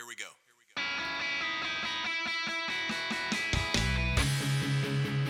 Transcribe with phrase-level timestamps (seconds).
[0.00, 0.30] Here we go.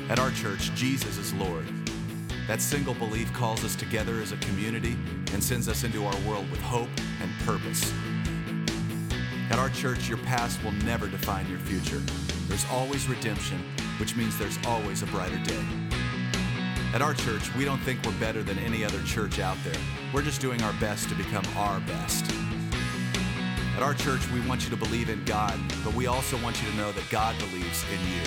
[0.09, 1.67] At our church, Jesus is Lord.
[2.47, 4.97] That single belief calls us together as a community
[5.33, 6.89] and sends us into our world with hope
[7.21, 7.93] and purpose.
[9.51, 12.01] At our church, your past will never define your future.
[12.47, 13.59] There's always redemption,
[13.99, 15.65] which means there's always a brighter day.
[16.95, 19.83] At our church, we don't think we're better than any other church out there.
[20.15, 22.25] We're just doing our best to become our best.
[23.81, 26.69] At our church, we want you to believe in God, but we also want you
[26.69, 28.21] to know that God believes in you.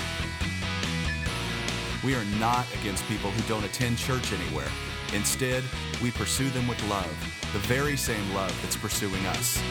[2.04, 4.68] We are not against people who don't attend church anywhere.
[5.14, 5.64] Instead,
[6.02, 7.16] we pursue them with love,
[7.54, 9.62] the very same love that's pursuing us.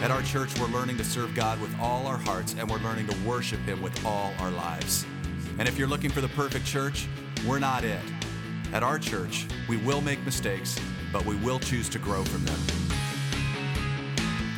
[0.00, 3.06] At our church, we're learning to serve God with all our hearts and we're learning
[3.08, 5.04] to worship Him with all our lives.
[5.58, 7.06] And if you're looking for the perfect church,
[7.46, 8.00] we're not it.
[8.72, 10.80] At our church, we will make mistakes,
[11.12, 12.85] but we will choose to grow from them.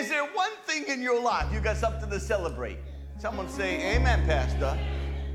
[0.00, 2.78] Is there one thing in your life you got something to celebrate?
[3.18, 4.78] Someone say, Amen, Pastor.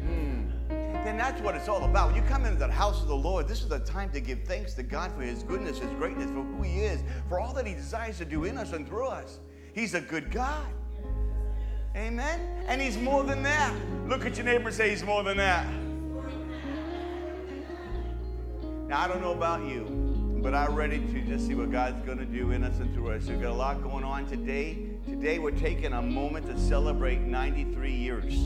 [0.03, 0.67] Mm.
[1.03, 2.07] Then that's what it's all about.
[2.07, 4.43] When you come into the house of the Lord, this is the time to give
[4.45, 7.67] thanks to God for His goodness, His greatness, for who He is, for all that
[7.67, 9.37] He desires to do in us and through us.
[9.75, 10.65] He's a good God.
[11.95, 12.65] Amen?
[12.67, 13.71] And He's more than that.
[14.07, 15.71] Look at your neighbor and say, He's more than that.
[18.87, 20.14] Now, I don't know about you,
[20.45, 23.13] but I'm ready to just see what God's going to do in us and through
[23.13, 23.25] us.
[23.25, 24.77] We've got a lot going on today.
[25.03, 28.45] Today, we're taking a moment to celebrate 93 years.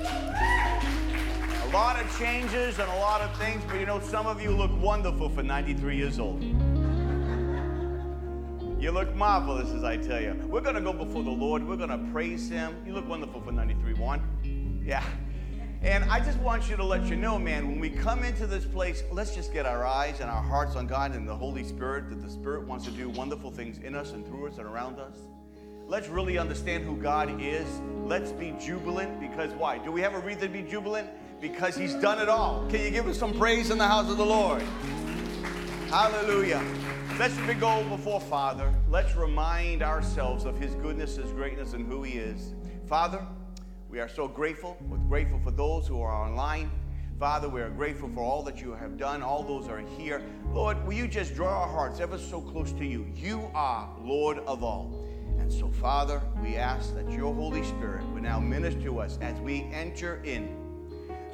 [0.00, 4.50] A lot of changes and a lot of things, but you know, some of you
[4.50, 6.42] look wonderful for 93 years old.
[8.80, 10.42] You look marvelous, as I tell you.
[10.46, 11.68] We're going to go before the Lord.
[11.68, 12.74] We're going to praise Him.
[12.86, 14.82] You look wonderful for 93 1.
[14.86, 15.04] Yeah.
[15.86, 18.64] And I just want you to let you know, man, when we come into this
[18.64, 22.10] place, let's just get our eyes and our hearts on God and the Holy Spirit,
[22.10, 24.98] that the Spirit wants to do wonderful things in us and through us and around
[24.98, 25.16] us.
[25.86, 27.68] Let's really understand who God is.
[28.04, 29.78] Let's be jubilant because why?
[29.78, 31.08] Do we have a reason to be jubilant?
[31.40, 32.66] Because He's done it all.
[32.68, 34.62] Can you give us some praise in the house of the Lord?
[35.88, 36.64] Hallelujah.
[37.16, 38.74] Let's go before Father.
[38.90, 42.54] Let's remind ourselves of His goodness, His greatness, and who He is.
[42.88, 43.24] Father,
[43.88, 44.76] we are so grateful.
[44.88, 46.70] We're grateful for those who are online.
[47.18, 50.22] Father, we are grateful for all that you have done, all those are here.
[50.52, 53.06] Lord, will you just draw our hearts ever so close to you?
[53.14, 55.06] You are Lord of all.
[55.38, 59.38] And so, Father, we ask that your Holy Spirit would now minister to us as
[59.40, 60.56] we enter in.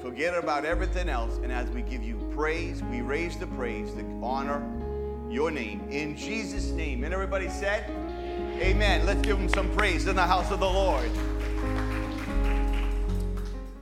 [0.00, 4.04] Forget about everything else, and as we give you praise, we raise the praise, the
[4.22, 4.62] honor,
[5.30, 5.88] your name.
[5.90, 7.02] In Jesus' name.
[7.02, 7.90] And everybody said,
[8.60, 9.04] Amen.
[9.06, 11.10] Let's give him some praise in the house of the Lord.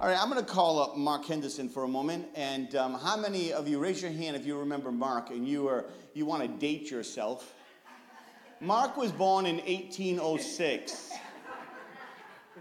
[0.00, 2.26] All right, I'm going to call up Mark Henderson for a moment.
[2.34, 5.68] And um, how many of you raise your hand if you remember Mark and you
[5.68, 5.84] are
[6.14, 7.52] you want to date yourself?
[8.62, 11.10] Mark was born in 1806.
[11.12, 11.20] It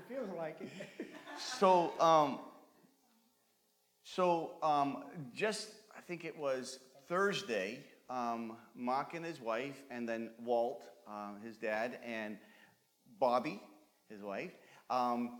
[0.10, 1.08] feels like it.
[1.38, 2.40] So, um,
[4.04, 7.80] so um, just I think it was Thursday.
[8.10, 12.38] Um, Mark and his wife, and then Walt, uh, his dad, and
[13.18, 13.62] Bobby,
[14.10, 14.52] his wife.
[14.90, 15.38] Um,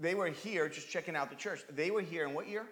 [0.00, 1.60] they were here just checking out the church.
[1.70, 2.66] They were here in what year?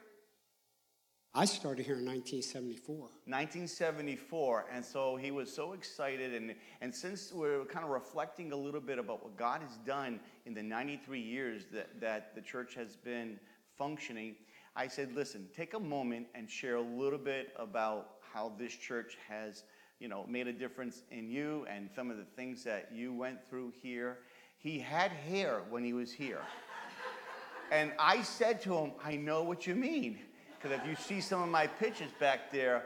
[1.36, 2.96] I started here in 1974.
[2.96, 4.66] 1974.
[4.72, 6.32] And so he was so excited.
[6.32, 10.20] And, and since we're kind of reflecting a little bit about what God has done
[10.46, 13.40] in the 93 years that, that the church has been
[13.76, 14.36] functioning,
[14.76, 19.16] I said, listen, take a moment and share a little bit about how this church
[19.28, 19.64] has
[19.98, 23.44] you know, made a difference in you and some of the things that you went
[23.48, 24.18] through here.
[24.58, 26.42] He had hair when he was here.
[27.74, 30.20] And I said to him, I know what you mean.
[30.56, 32.84] Because if you see some of my pictures back there,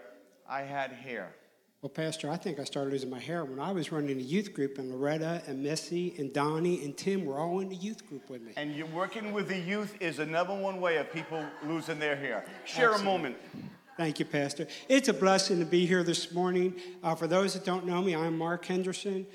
[0.49, 1.35] I had hair.
[1.83, 4.55] Well, Pastor, I think I started losing my hair when I was running the youth
[4.55, 8.31] group, and Loretta and Missy and Donnie and Tim were all in the youth group
[8.31, 8.53] with me.
[8.57, 12.47] And you're working with the youth is another one way of people losing their hair.
[12.65, 13.01] Share Absolutely.
[13.01, 13.37] a moment.
[13.99, 14.69] Thank you, Pastor.
[14.89, 16.75] It's a blessing to be here this morning.
[17.05, 19.27] Uh, for those that don't know me, I'm Mark Henderson.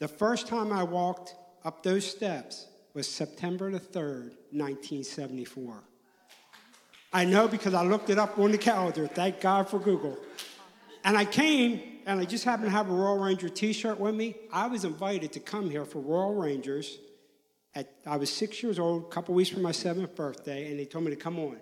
[0.00, 2.66] The first time I walked up those steps
[2.98, 5.84] was September the 3rd, 1974.
[7.12, 9.06] I know because I looked it up on the calendar.
[9.06, 10.18] Thank God for Google.
[11.04, 14.16] And I came, and I just happened to have a Royal Ranger t shirt with
[14.16, 14.34] me.
[14.52, 16.98] I was invited to come here for Royal Rangers.
[17.72, 20.84] At, I was six years old, a couple weeks from my seventh birthday, and they
[20.84, 21.58] told me to come on.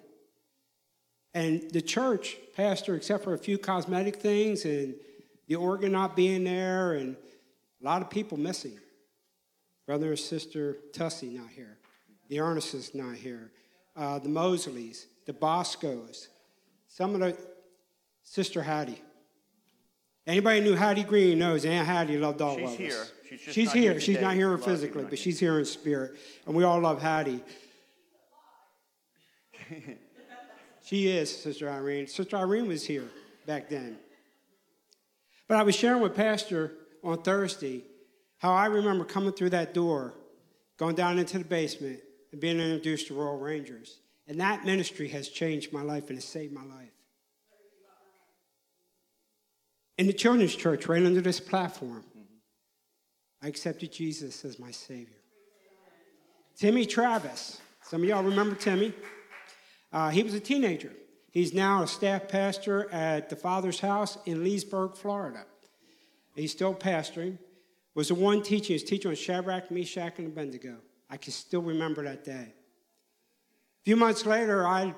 [1.34, 4.94] And the church pastor, except for a few cosmetic things and
[5.48, 7.14] the organ not being there, and
[7.82, 8.78] a lot of people missing.
[9.86, 11.78] Brother and sister Tussie not here.
[12.28, 13.52] The Ernests not here.
[13.94, 16.28] Uh, the Mosleys, the Boscos,
[16.88, 17.36] some of the
[18.24, 19.00] Sister Hattie.
[20.26, 23.12] Anybody knew Hattie Green knows Aunt Hattie loved all She's of us.
[23.28, 23.92] She's just she's not here.
[23.92, 26.16] here she's not here physically, but she's here in spirit,
[26.46, 27.40] and we all love Hattie.
[30.84, 32.08] she is Sister Irene.
[32.08, 33.08] Sister Irene was here
[33.46, 33.96] back then.
[35.46, 36.72] But I was sharing with Pastor
[37.04, 37.84] on Thursday
[38.38, 40.14] how I remember coming through that door,
[40.78, 42.00] going down into the basement,
[42.32, 44.00] and being introduced to Royal Rangers.
[44.28, 46.90] And that ministry has changed my life and has saved my life.
[49.98, 52.04] In the children's church, right under this platform,
[53.42, 55.16] I accepted Jesus as my Savior.
[56.58, 58.92] Timmy Travis, some of y'all remember Timmy?
[59.92, 60.92] Uh, he was a teenager.
[61.30, 65.44] He's now a staff pastor at the Father's House in Leesburg, Florida.
[66.34, 67.38] He's still pastoring.
[67.96, 70.76] Was the one teaching, his teacher on Shadrach, Meshach, and Abednego.
[71.08, 72.52] I can still remember that day.
[72.52, 74.94] A few months later, I,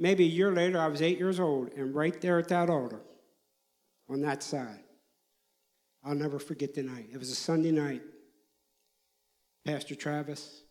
[0.00, 3.00] maybe a year later, I was eight years old, and right there at that altar,
[4.10, 4.82] on that side,
[6.02, 7.08] I'll never forget the night.
[7.12, 8.02] It was a Sunday night.
[9.64, 10.62] Pastor Travis,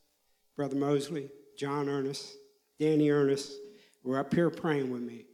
[0.57, 2.27] Brother Mosley, John Ernest,
[2.77, 3.53] Danny Ernest
[4.03, 5.27] were up here praying with me.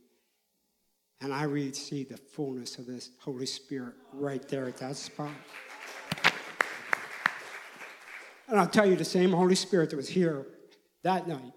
[1.21, 5.31] And I really see the fullness of this Holy Spirit right there at that spot.
[8.53, 10.45] And I'll tell you, the same Holy Spirit that was here
[11.01, 11.53] that night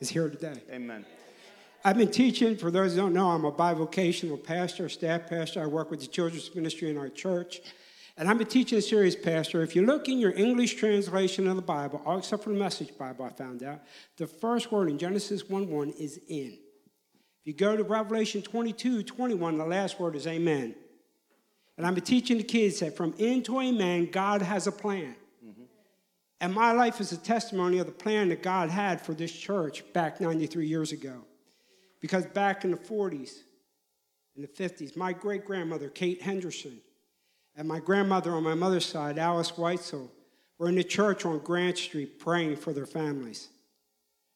[0.00, 0.60] is here today.
[0.72, 1.06] Amen.
[1.84, 5.62] I've been teaching, for those who don't know, I'm a bivocational pastor, staff pastor.
[5.62, 7.60] I work with the children's ministry in our church.
[8.16, 9.62] And I've been teaching a series, Pastor.
[9.62, 12.98] If you look in your English translation of the Bible, all except for the Message
[12.98, 13.80] Bible, I found out,
[14.16, 16.58] the first word in Genesis 1 1 is in.
[17.40, 20.74] If you go to Revelation 22 21, the last word is amen.
[21.76, 25.14] And I've been teaching the kids that from in to amen, God has a plan.
[26.42, 29.84] And my life is a testimony of the plan that God had for this church
[29.92, 31.22] back 93 years ago.
[32.00, 33.36] Because back in the 40s,
[34.34, 36.80] in the 50s, my great grandmother, Kate Henderson,
[37.54, 40.10] and my grandmother on my mother's side, Alice Weitzel,
[40.58, 43.48] were in the church on Grant Street praying for their families.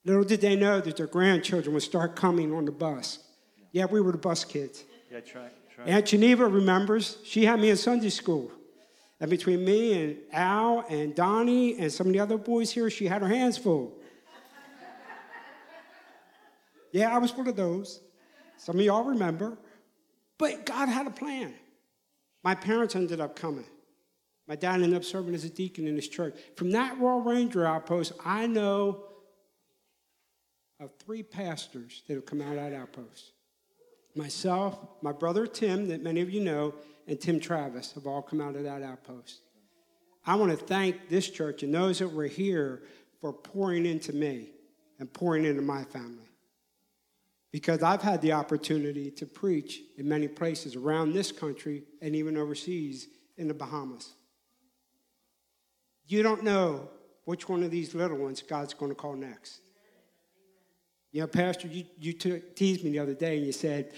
[0.05, 3.19] Little did they know that their grandchildren would start coming on the bus.
[3.73, 4.85] Yeah, we were the bus kids.
[5.11, 5.49] Yeah, try.
[5.75, 5.85] try.
[5.87, 7.19] Aunt Geneva remembers.
[7.25, 8.53] She had me in Sunday school.
[9.21, 13.07] And between me and Al and Donnie and some of the other boys here, she
[13.07, 13.95] had her hands full.
[16.93, 18.01] yeah, I was one of those.
[18.59, 19.57] Some of y'all remember.
[20.39, 21.55] But God had a plan.
[22.45, 23.65] My parents ended up coming.
[24.47, 26.37] My dad ended up serving as a deacon in his church.
[26.57, 29.05] From that Royal Ranger outpost, I know
[30.79, 33.33] of three pastors that have come out of that outpost.
[34.17, 36.75] Myself, my brother Tim, that many of you know,
[37.07, 39.41] and Tim Travis have all come out of that outpost.
[40.25, 42.83] I want to thank this church and those that were here
[43.21, 44.51] for pouring into me
[44.99, 46.31] and pouring into my family.
[47.53, 52.37] Because I've had the opportunity to preach in many places around this country and even
[52.37, 54.15] overseas in the Bahamas.
[56.07, 56.89] You don't know
[57.25, 59.61] which one of these little ones God's going to call next.
[61.17, 63.95] You know, Pastor, you, you t- teased me the other day and you said,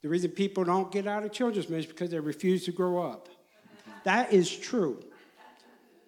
[0.00, 3.02] the reason people don't get out of children's ministry is because they refuse to grow
[3.02, 3.28] up.
[4.04, 5.04] That is true.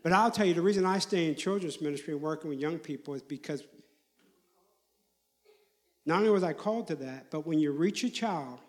[0.03, 2.79] But I'll tell you, the reason I stay in children's ministry and working with young
[2.79, 3.63] people is because
[6.07, 8.61] not only was I called to that, but when you reach a child,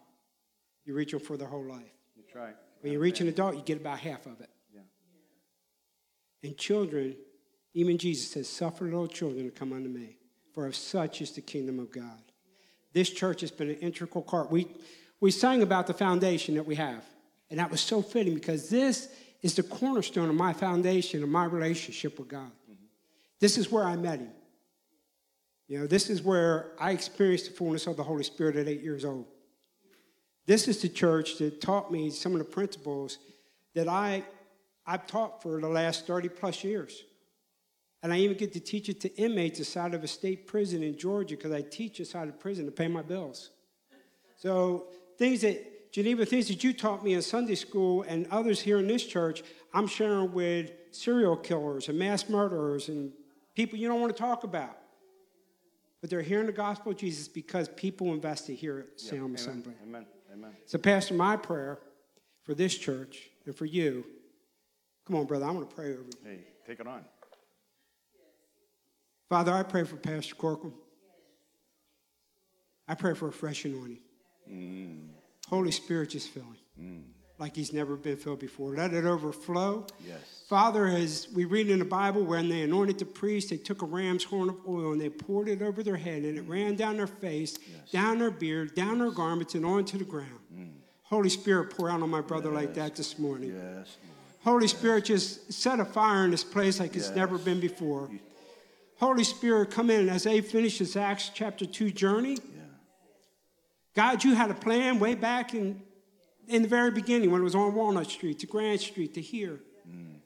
[0.83, 1.93] you reach them for their whole life.
[2.17, 2.55] That's right.
[2.81, 4.49] When you reach an adult, you get about half of it.
[4.75, 4.81] Yeah.
[6.43, 7.15] And children,
[7.73, 10.17] even Jesus says, suffer little children to come unto me,
[10.53, 12.21] for of such is the kingdom of God.
[12.93, 14.51] This church has been an integral part.
[14.51, 14.67] We,
[15.19, 17.03] we sang about the foundation that we have,
[17.49, 19.09] and that was so fitting because this
[19.41, 22.51] is the cornerstone of my foundation of my relationship with God.
[23.39, 24.31] This is where I met him.
[25.67, 28.81] You know, this is where I experienced the fullness of the Holy Spirit at eight
[28.81, 29.25] years old.
[30.45, 33.19] This is the church that taught me some of the principles
[33.75, 34.23] that I,
[34.85, 37.03] I've taught for the last 30 plus years.
[38.01, 40.97] And I even get to teach it to inmates inside of a state prison in
[40.97, 43.51] Georgia because I teach inside of prison to pay my bills.
[44.37, 44.87] So
[45.17, 48.87] things that, Geneva, things that you taught me in Sunday school and others here in
[48.87, 53.11] this church, I'm sharing with serial killers and mass murderers and
[53.53, 54.77] people you don't want to talk about.
[55.99, 59.35] But they're hearing the gospel of Jesus because people invested here at Salem Amen.
[59.35, 59.73] Assembly.
[59.83, 60.05] Amen.
[60.31, 60.51] Amen.
[60.65, 61.79] So, Pastor, my prayer
[62.43, 64.05] for this church and for you,
[65.05, 66.09] come on, brother, I want to pray over you.
[66.23, 67.03] Hey, take it on.
[69.29, 70.73] Father, I pray for Pastor Corcoran.
[72.87, 73.99] I pray for a fresh anointing.
[74.51, 75.09] Mm.
[75.47, 77.03] Holy Spirit, just fill him mm.
[77.37, 78.75] like he's never been filled before.
[78.75, 79.85] Let it overflow.
[80.05, 80.17] Yes.
[80.49, 83.85] Father, as we read in the Bible, when they anointed the priest, they took a
[83.85, 86.49] ram's horn of oil and they poured it over their head, and it mm.
[86.49, 87.55] ran down their face,
[87.91, 90.39] down their beard, down their garments, and onto the ground.
[91.03, 93.55] Holy Spirit, pour out on my brother like that this morning.
[93.55, 93.97] Yes.
[94.43, 98.09] Holy Spirit, just set a fire in this place like it's never been before.
[98.99, 102.37] Holy Spirit, come in as they finish this Acts chapter 2 journey.
[103.95, 105.81] God, you had a plan way back in,
[106.47, 109.59] in the very beginning when it was on Walnut Street to Grant Street to here.
[109.89, 110.19] Mm.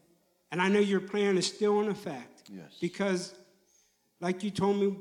[0.51, 2.49] And I know your plan is still in effect.
[2.51, 2.77] Yes.
[2.81, 3.33] Because,
[4.19, 4.95] like you told me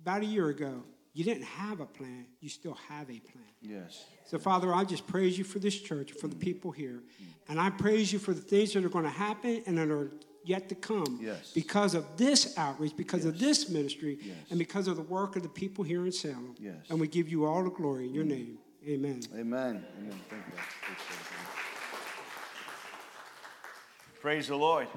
[0.00, 0.82] about a year ago,
[1.12, 3.44] you didn't have a plan, you still have a plan.
[3.60, 4.04] Yes.
[4.26, 6.40] So, Father, I just praise you for this church, for the mm.
[6.40, 7.02] people here.
[7.02, 7.26] Mm.
[7.50, 10.12] And I praise you for the things that are going to happen and that are
[10.48, 11.52] yet to come Yes.
[11.52, 14.36] because of this outreach, because of this ministry, Yes.
[14.50, 16.54] and because of the work of the people here in Salem.
[16.58, 16.76] Yes.
[16.88, 18.28] And we give you all the glory in your mm.
[18.28, 18.58] name.
[18.86, 19.20] Amen.
[19.34, 19.84] Amen.
[19.98, 20.20] Amen.
[20.30, 20.52] Thank you.
[24.20, 24.88] Praise the Lord.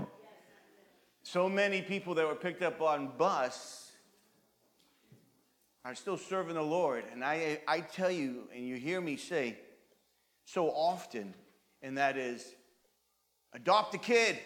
[1.24, 3.91] So many people that were picked up on bus
[5.84, 7.03] are still serving the Lord.
[7.12, 9.58] And I, I tell you, and you hear me say
[10.46, 11.34] so often,
[11.81, 12.55] and that is
[13.53, 14.39] adopt a kid.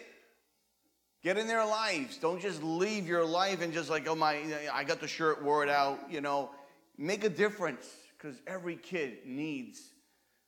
[1.26, 2.18] Get in their lives.
[2.18, 4.40] Don't just leave your life and just like, oh my,
[4.72, 6.50] I got the shirt wore it out, you know.
[6.98, 7.84] Make a difference
[8.16, 9.90] because every kid needs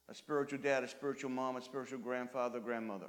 [0.09, 3.09] a spiritual dad, a spiritual mom, a spiritual grandfather, grandmother.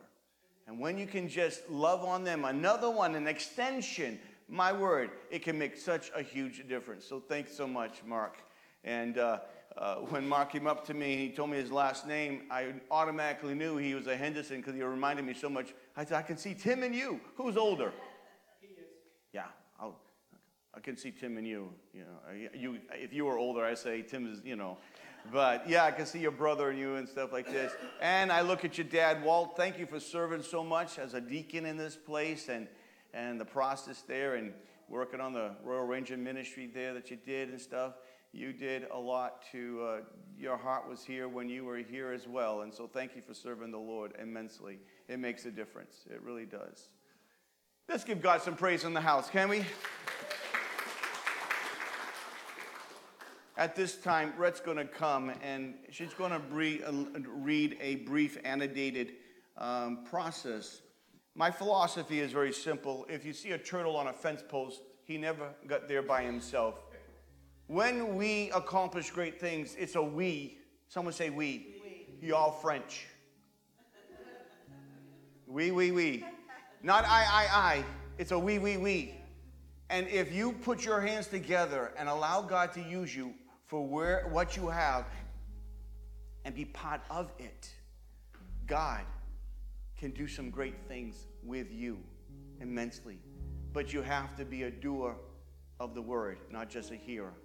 [0.66, 5.44] And when you can just love on them, another one, an extension, my word, it
[5.44, 7.06] can make such a huge difference.
[7.06, 8.38] So thanks so much, Mark.
[8.84, 9.42] And uh,
[9.78, 12.74] uh, when Mark came up to me and he told me his last name, I
[12.90, 15.76] automatically knew he was a Henderson because he reminded me so much.
[16.00, 17.20] I said, I can see Tim and you.
[17.36, 17.92] Who's older?
[18.62, 18.88] He is.
[19.34, 20.00] Yeah, I'll,
[20.74, 21.74] I can see Tim and you.
[21.94, 24.78] You know, you if you were older, I say Tim is, you know.
[25.30, 27.74] But yeah, I can see your brother and you and stuff like this.
[28.02, 29.58] And I look at your dad, Walt.
[29.58, 32.70] Thank you for serving so much as a deacon in this place and
[33.14, 34.54] and the process there and
[34.88, 37.96] working on the Royal Ranger ministry there that you did and stuff.
[38.32, 39.82] You did a lot to.
[39.82, 40.02] Uh,
[40.38, 43.34] your heart was here when you were here as well, and so thank you for
[43.34, 44.80] serving the Lord immensely.
[45.08, 46.06] It makes a difference.
[46.10, 46.90] It really does.
[47.90, 49.66] Let's give God some praise in the house, can we?
[53.58, 59.14] At this time, Rhett's going to come and she's going to read a brief annotated
[59.58, 60.82] um, process.
[61.36, 63.06] My philosophy is very simple.
[63.10, 66.76] If you see a turtle on a fence post, he never got there by himself.
[67.70, 70.58] When we accomplish great things, it's a we.
[70.88, 71.68] Someone say we.
[72.20, 73.06] You all French.
[75.46, 76.26] We, we, we.
[76.82, 77.84] Not I, I, I.
[78.18, 79.14] It's a we, we, we.
[79.92, 83.36] And if you put your hands together and allow God to use you
[83.68, 85.06] for where what you have
[86.46, 87.70] and be part of it,
[88.66, 89.02] God
[89.96, 92.00] can do some great things with you
[92.62, 93.20] immensely.
[93.74, 95.18] But you have to be a doer
[95.80, 97.36] of the word, not just a hearer.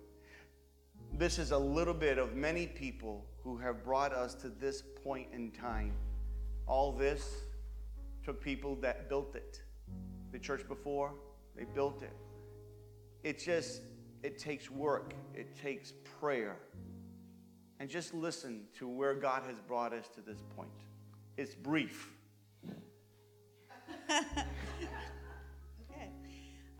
[1.17, 5.29] This is a little bit of many people who have brought us to this point
[5.33, 5.93] in time.
[6.67, 7.31] All this
[8.25, 9.63] took people that built it.
[10.33, 11.13] The church before,
[11.57, 12.17] they built it.
[13.23, 13.83] It just,
[14.25, 16.57] it takes work, it takes prayer.
[17.79, 20.69] And just listen to where God has brought us to this point.
[21.37, 22.13] It's brief.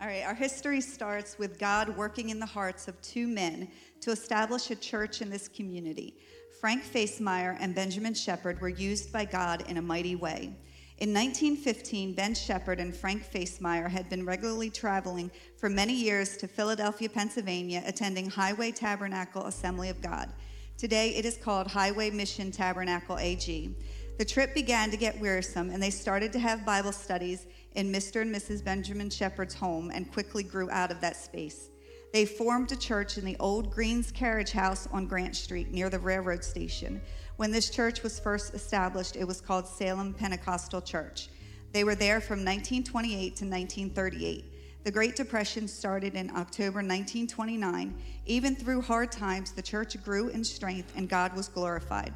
[0.01, 3.69] All right, our history starts with God working in the hearts of two men
[4.01, 6.17] to establish a church in this community.
[6.59, 10.53] Frank Facemeyer and Benjamin Shepherd were used by God in a mighty way.
[10.97, 16.47] In 1915, Ben Shepherd and Frank Facemeyer had been regularly traveling for many years to
[16.47, 20.33] Philadelphia, Pennsylvania, attending Highway Tabernacle Assembly of God.
[20.77, 23.73] Today, it is called Highway Mission Tabernacle AG.
[24.17, 28.21] The trip began to get wearisome, and they started to have Bible studies in Mr.
[28.21, 28.63] and Mrs.
[28.63, 31.69] Benjamin Shepherd's home and quickly grew out of that space.
[32.13, 35.99] They formed a church in the old Greens Carriage House on Grant Street near the
[35.99, 37.01] railroad station.
[37.35, 41.27] When this church was first established, it was called Salem Pentecostal Church.
[41.73, 44.45] They were there from 1928 to 1938.
[44.85, 48.01] The Great Depression started in October 1929.
[48.27, 52.13] Even through hard times, the church grew in strength and God was glorified.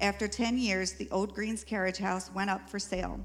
[0.00, 3.18] After 10 years, the old Greens Carriage House went up for sale.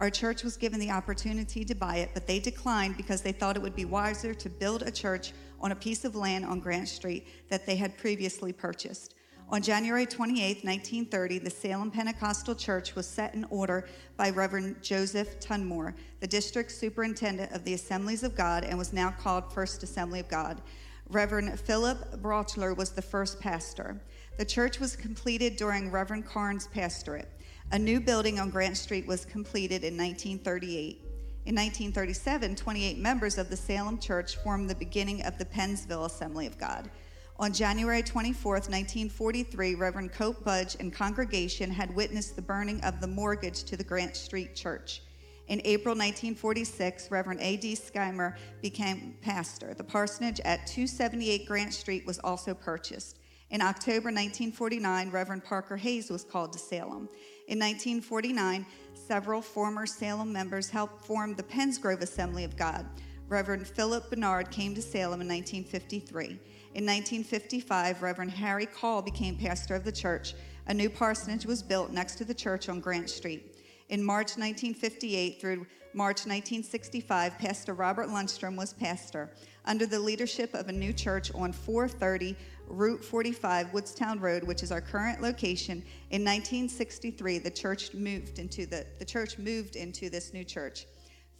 [0.00, 3.56] Our church was given the opportunity to buy it, but they declined because they thought
[3.56, 6.88] it would be wiser to build a church on a piece of land on Grant
[6.88, 9.14] Street that they had previously purchased.
[9.50, 15.38] On January 28, 1930, the Salem Pentecostal Church was set in order by Reverend Joseph
[15.38, 20.20] Tunmore, the district superintendent of the Assemblies of God, and was now called First Assembly
[20.20, 20.62] of God.
[21.10, 24.00] Reverend Philip Brochler was the first pastor.
[24.38, 27.28] The church was completed during Reverend Carnes' pastorate.
[27.72, 31.02] A new building on Grant Street was completed in 1938.
[31.46, 36.48] In 1937, 28 members of the Salem Church formed the beginning of the Pennsville Assembly
[36.48, 36.90] of God.
[37.38, 43.06] On January 24, 1943, Reverend Cope Budge and congregation had witnessed the burning of the
[43.06, 45.02] mortgage to the Grant Street Church.
[45.46, 47.76] In April 1946, Reverend A.D.
[47.76, 49.74] Scheimer became pastor.
[49.74, 53.20] The parsonage at 278 Grant Street was also purchased.
[53.50, 57.08] In October 1949, Reverend Parker Hayes was called to Salem.
[57.50, 58.64] In 1949,
[58.94, 62.86] several former Salem members helped form the Penns Grove Assembly of God.
[63.28, 66.26] Reverend Philip Bernard came to Salem in 1953.
[66.26, 70.34] In 1955, Reverend Harry Call became pastor of the church.
[70.68, 73.56] A new parsonage was built next to the church on Grant Street.
[73.88, 79.28] In March 1958 through March 1965, Pastor Robert Lundstrom was pastor.
[79.64, 82.36] Under the leadership of a new church on 430
[82.70, 88.64] Route 45, Woodstown Road, which is our current location, in 1963, the church moved into
[88.64, 90.86] the, the church moved into this new church.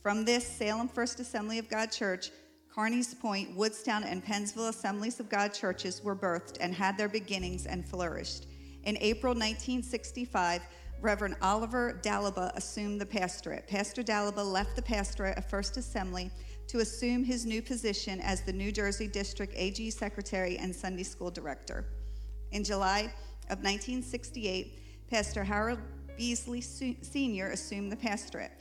[0.03, 2.31] From this Salem First Assembly of God Church,
[2.75, 7.67] Carneys Point, Woodstown, and Pennsville Assemblies of God churches were birthed and had their beginnings
[7.67, 8.47] and flourished.
[8.85, 10.63] In April 1965,
[11.01, 13.67] Reverend Oliver Dalaba assumed the pastorate.
[13.67, 16.31] Pastor Dalaba left the pastorate of First Assembly
[16.71, 21.29] to assume his new position as the New Jersey District AG Secretary and Sunday School
[21.29, 21.85] Director.
[22.53, 23.13] In July
[23.49, 25.81] of 1968, Pastor Harold
[26.17, 27.49] Beasley Sr.
[27.49, 28.53] assumed the pastorate.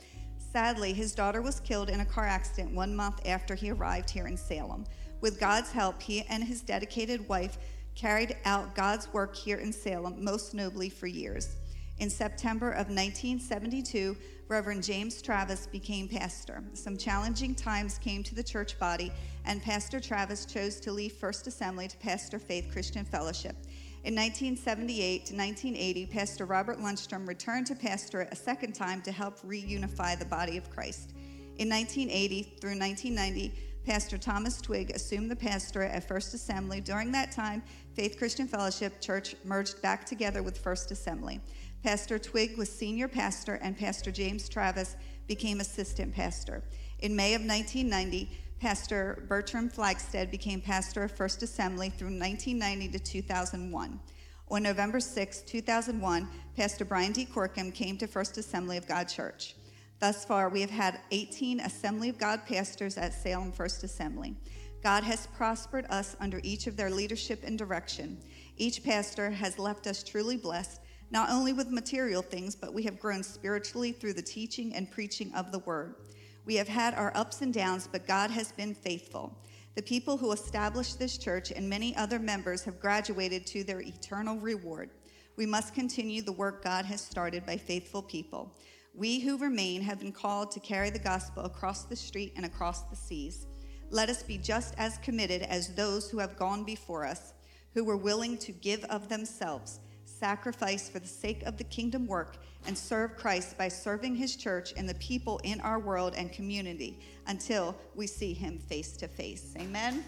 [0.52, 4.26] Sadly, his daughter was killed in a car accident one month after he arrived here
[4.26, 4.86] in Salem.
[5.20, 7.58] With God's help, he and his dedicated wife
[7.94, 11.54] carried out God's work here in Salem most nobly for years.
[11.98, 14.16] In September of 1972,
[14.50, 16.64] Reverend James Travis became pastor.
[16.72, 19.12] Some challenging times came to the church body,
[19.44, 23.54] and Pastor Travis chose to leave First Assembly to pastor Faith Christian Fellowship.
[24.02, 29.38] In 1978 to 1980, Pastor Robert Lundstrom returned to pastorate a second time to help
[29.42, 31.12] reunify the body of Christ.
[31.58, 33.54] In 1980 through 1990,
[33.86, 36.80] Pastor Thomas Twig assumed the pastorate at First Assembly.
[36.80, 37.62] During that time,
[37.94, 41.40] Faith Christian Fellowship Church merged back together with First Assembly.
[41.82, 46.62] Pastor Twig was senior pastor, and Pastor James Travis became assistant pastor.
[46.98, 52.98] In May of 1990, Pastor Bertram Flagstead became pastor of First Assembly through 1990 to
[52.98, 54.00] 2001.
[54.48, 57.24] On November 6, 2001, Pastor Brian D.
[57.24, 59.54] Corkum came to First Assembly of God Church.
[60.00, 64.36] Thus far, we have had 18 Assembly of God pastors at Salem First Assembly.
[64.82, 68.18] God has prospered us under each of their leadership and direction.
[68.58, 73.00] Each pastor has left us truly blessed not only with material things, but we have
[73.00, 75.96] grown spiritually through the teaching and preaching of the word.
[76.44, 79.36] We have had our ups and downs, but God has been faithful.
[79.74, 84.36] The people who established this church and many other members have graduated to their eternal
[84.38, 84.90] reward.
[85.36, 88.56] We must continue the work God has started by faithful people.
[88.94, 92.82] We who remain have been called to carry the gospel across the street and across
[92.82, 93.46] the seas.
[93.90, 97.32] Let us be just as committed as those who have gone before us,
[97.74, 99.80] who were willing to give of themselves
[100.20, 104.74] sacrifice for the sake of the kingdom work, and serve Christ by serving his church
[104.76, 109.54] and the people in our world and community until we see him face to face.
[109.58, 110.04] Amen.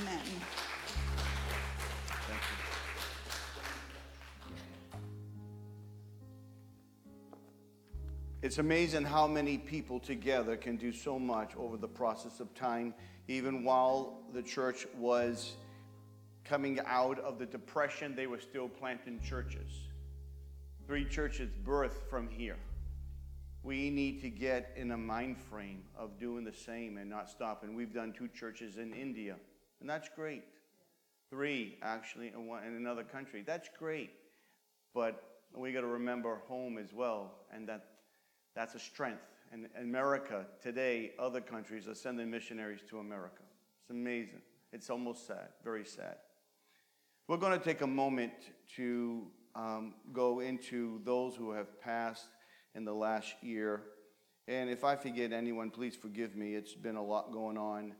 [0.00, 0.20] Amen.
[8.40, 12.94] It's amazing how many people together can do so much over the process of time,
[13.26, 15.56] even while the church was
[16.48, 19.70] coming out of the Depression, they were still planting churches.
[20.86, 22.56] Three churches birthed from here.
[23.62, 27.74] We need to get in a mind frame of doing the same and not stopping.
[27.74, 29.36] We've done two churches in India,
[29.80, 30.44] and that's great.
[31.28, 33.42] Three, actually, in, one, in another country.
[33.44, 34.10] That's great.
[34.94, 35.22] But
[35.54, 37.84] we got to remember home as well, and that
[38.54, 39.20] that's a strength.
[39.52, 43.42] And America, today, other countries are sending missionaries to America.
[43.82, 44.40] It's amazing.
[44.72, 46.16] It's almost sad, very sad.
[47.28, 48.32] We're going to take a moment
[48.76, 52.24] to um, go into those who have passed
[52.74, 53.82] in the last year.
[54.48, 56.54] And if I forget anyone, please forgive me.
[56.54, 57.92] It's been a lot going on.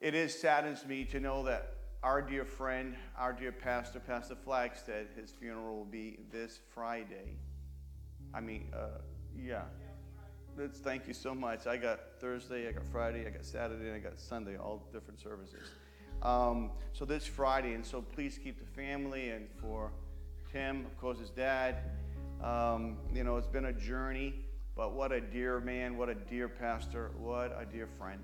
[0.00, 5.14] It is saddens me to know that our dear friend, our dear pastor, Pastor Flagstead,
[5.14, 7.36] his funeral will be this Friday.
[8.32, 9.02] I mean, uh,
[9.38, 9.64] yeah.
[10.56, 11.66] That's, thank you so much.
[11.66, 15.20] I got Thursday, I got Friday, I got Saturday, and I got Sunday, all different
[15.20, 15.68] services.
[16.22, 19.90] Um, so this Friday, and so please keep the family and for
[20.52, 21.76] Tim, of course, his dad.
[22.42, 24.34] Um, you know, it's been a journey,
[24.76, 28.20] but what a dear man, what a dear pastor, what a dear friend.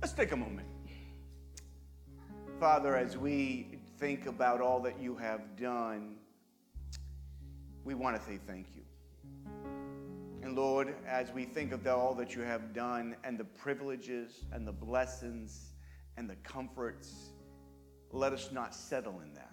[0.00, 0.66] Let's take a moment.
[2.58, 3.71] Father, as we
[4.02, 6.16] think about all that you have done,
[7.84, 8.82] we want to say thank you.
[10.42, 14.66] And Lord, as we think of all that you have done and the privileges and
[14.66, 15.74] the blessings
[16.16, 17.30] and the comforts,
[18.10, 19.52] let us not settle in that.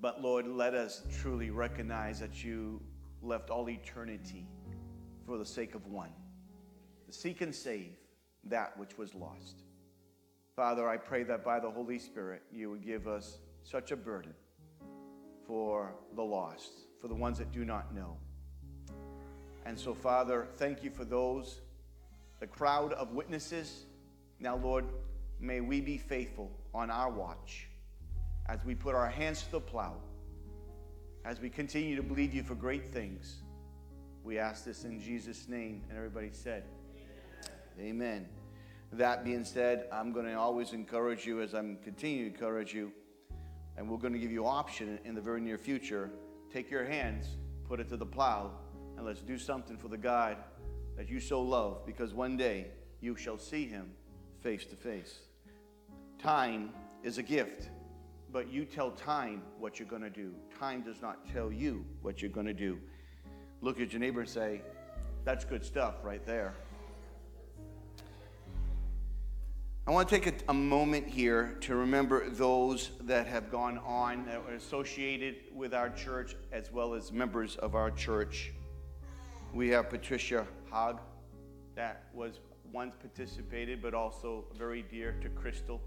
[0.00, 2.80] But Lord, let us truly recognize that you
[3.20, 4.46] left all eternity
[5.26, 6.12] for the sake of one
[7.04, 7.96] to seek and save
[8.44, 9.64] that which was lost.
[10.56, 14.32] Father, I pray that by the Holy Spirit, you would give us such a burden
[15.44, 18.16] for the lost, for the ones that do not know.
[19.66, 21.60] And so, Father, thank you for those,
[22.38, 23.86] the crowd of witnesses.
[24.38, 24.84] Now, Lord,
[25.40, 27.66] may we be faithful on our watch
[28.46, 29.96] as we put our hands to the plow,
[31.24, 33.42] as we continue to believe you for great things.
[34.22, 35.82] We ask this in Jesus' name.
[35.88, 36.62] And everybody said,
[37.80, 38.28] Amen.
[38.98, 42.92] That being said, I'm going to always encourage you as I'm continuing to encourage you,
[43.76, 46.10] and we're going to give you an option in the very near future.
[46.52, 47.26] Take your hands,
[47.66, 48.52] put it to the plow,
[48.96, 50.36] and let's do something for the God
[50.96, 52.68] that you so love, because one day
[53.00, 53.90] you shall see him
[54.40, 55.22] face to face.
[56.20, 56.70] Time
[57.02, 57.70] is a gift,
[58.30, 60.32] but you tell time what you're going to do.
[60.56, 62.78] Time does not tell you what you're going to do.
[63.60, 64.62] Look at your neighbor and say,
[65.24, 66.54] That's good stuff right there.
[69.86, 74.24] I want to take a, a, moment here to remember those that have gone on,
[74.24, 78.54] that were associated with our church, as well as members of our church.
[79.52, 81.00] We have Patricia Hogg,
[81.74, 82.40] that was
[82.72, 85.82] once participated, but also very dear to Crystal.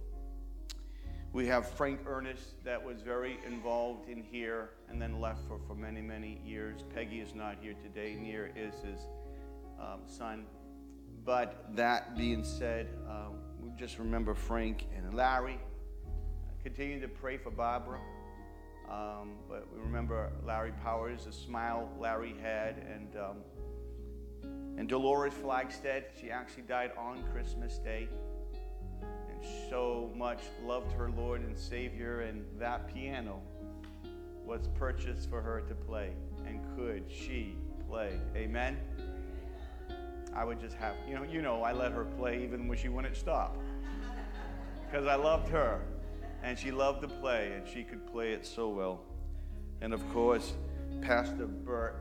[1.33, 5.73] We have Frank Ernest, that was very involved in here and then left for, for
[5.73, 6.83] many, many years.
[6.93, 8.13] Peggy is not here today.
[8.13, 8.99] Near is his
[9.79, 10.45] um, son.
[11.25, 13.39] But that being said, um,
[13.75, 15.60] just remember Frank and Larry.
[16.63, 17.99] Continue to pray for Barbara.
[18.89, 23.38] Um, but we remember Larry Powers, the smile Larry had, and um,
[24.77, 26.03] and Dolores Flagstead.
[26.19, 28.08] She actually died on Christmas Day,
[29.01, 32.21] and so much loved her Lord and Savior.
[32.21, 33.41] And that piano
[34.45, 36.12] was purchased for her to play,
[36.45, 37.56] and could she
[37.89, 38.19] play?
[38.36, 38.77] Amen.
[40.34, 42.90] I would just have, you know, you know, I let her play even when she
[42.90, 43.58] wouldn't stop.
[44.86, 45.82] Because I loved her.
[46.44, 49.02] And she loved to play, and she could play it so well.
[49.82, 50.54] And of course,
[51.02, 51.96] Pastor Bert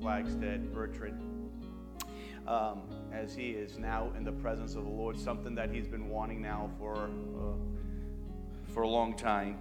[0.00, 1.20] Flagstead, Bertrand,
[2.46, 6.08] um, as he is now in the presence of the Lord, something that he's been
[6.08, 9.58] wanting now for, uh, for a long time.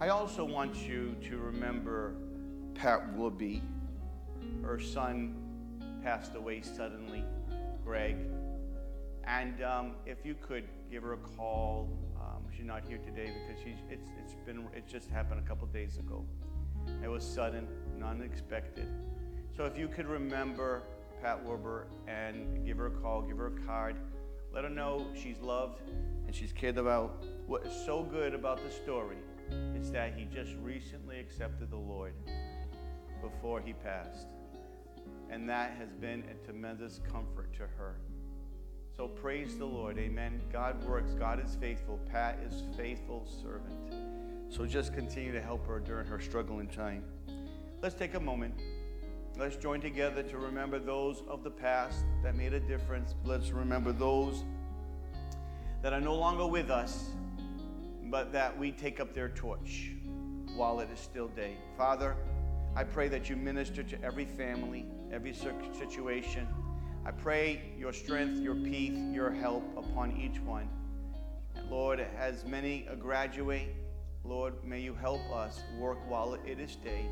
[0.00, 2.14] I also want you to remember
[2.74, 3.60] Pat Woodby.
[4.62, 5.36] Her son
[6.02, 7.24] passed away suddenly.
[7.84, 8.16] Greg.
[9.24, 11.88] And um, if you could give her a call,
[12.20, 15.66] um, she's not here today because she's, it's, it's been, it just happened a couple
[15.68, 16.24] days ago.
[17.02, 17.66] It was sudden,
[18.04, 18.88] unexpected.
[19.56, 20.82] So if you could remember
[21.22, 23.96] Pat Werber and give her a call, give her a card,
[24.52, 25.80] let her know she's loved
[26.26, 27.24] and she's cared about.
[27.46, 29.18] What is so good about the story
[29.76, 32.14] is that he just recently accepted the Lord
[33.22, 34.26] before he passed.
[35.32, 37.96] And that has been a tremendous comfort to her.
[38.94, 39.98] So praise the Lord.
[39.98, 40.42] Amen.
[40.52, 41.14] God works.
[41.14, 41.98] God is faithful.
[42.12, 43.94] Pat is faithful servant.
[44.50, 47.02] So just continue to help her during her struggling time.
[47.80, 48.60] Let's take a moment.
[49.38, 53.14] Let's join together to remember those of the past that made a difference.
[53.24, 54.44] Let's remember those
[55.80, 57.06] that are no longer with us,
[58.10, 59.92] but that we take up their torch
[60.54, 61.56] while it is still day.
[61.78, 62.16] Father,
[62.76, 66.48] I pray that you minister to every family, every situation.
[67.04, 70.68] I pray your strength, your peace, your help upon each one.
[71.54, 73.74] And Lord, as many a graduate,
[74.24, 77.06] Lord, may you help us work while it is day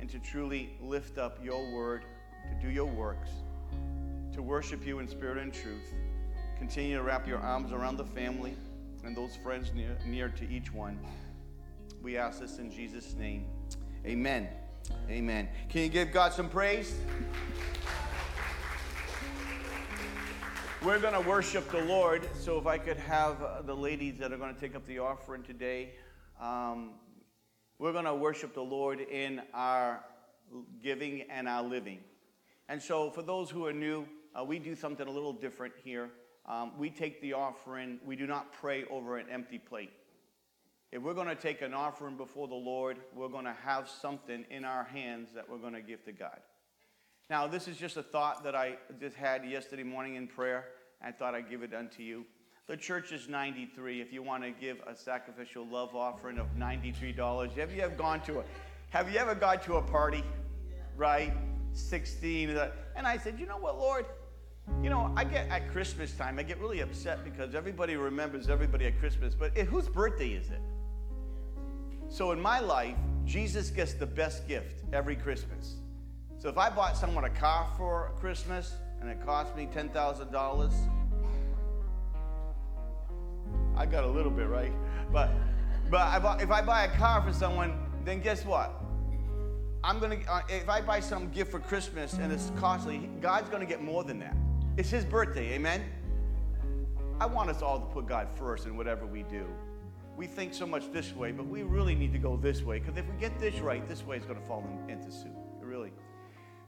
[0.00, 2.04] and to truly lift up your word,
[2.50, 3.30] to do your works,
[4.32, 5.94] to worship you in spirit and truth.
[6.58, 8.56] Continue to wrap your arms around the family
[9.04, 10.98] and those friends near, near to each one.
[12.02, 13.46] We ask this in Jesus' name.
[14.06, 14.48] Amen.
[15.10, 15.48] Amen.
[15.68, 16.94] Can you give God some praise?
[20.82, 22.28] We're going to worship the Lord.
[22.38, 24.98] So if I could have uh, the ladies that are going to take up the
[24.98, 25.94] offering today,
[26.40, 26.94] um,
[27.78, 30.04] we're going to worship the Lord in our
[30.82, 32.00] giving and our living.
[32.68, 34.06] And so for those who are new,
[34.38, 36.10] uh, we do something a little different here.
[36.46, 39.92] Um, we take the offering, we do not pray over an empty plate.
[40.96, 44.46] If we're going to take an offering before the Lord, we're going to have something
[44.48, 46.38] in our hands that we're going to give to God.
[47.28, 50.68] Now, this is just a thought that I just had yesterday morning in prayer.
[51.02, 52.24] I thought I'd give it unto you.
[52.66, 54.00] The church is 93.
[54.00, 58.22] If you want to give a sacrificial love offering of $93, have you ever gone
[58.22, 58.44] to a
[58.88, 60.24] have you ever gone to a party?
[60.96, 61.34] Right?
[61.72, 62.56] 16.
[62.56, 64.06] Uh, and I said, you know what, Lord?
[64.82, 68.86] You know, I get at Christmas time, I get really upset because everybody remembers everybody
[68.86, 70.62] at Christmas, but it, whose birthday is it?
[72.16, 75.74] So in my life, Jesus gets the best gift every Christmas.
[76.38, 80.72] So if I bought someone a car for Christmas and it cost me $10,000,
[83.76, 84.72] I got a little bit, right?
[85.12, 85.30] But
[85.90, 88.72] but if I buy a car for someone, then guess what?
[89.84, 93.66] I'm gonna uh, if I buy some gift for Christmas and it's costly, God's gonna
[93.66, 94.34] get more than that.
[94.78, 95.84] It's His birthday, amen.
[97.20, 99.46] I want us all to put God first in whatever we do.
[100.16, 102.96] We think so much this way, but we really need to go this way because
[102.96, 105.32] if we get this right, this way is going to fall in, into suit.
[105.60, 105.92] Really.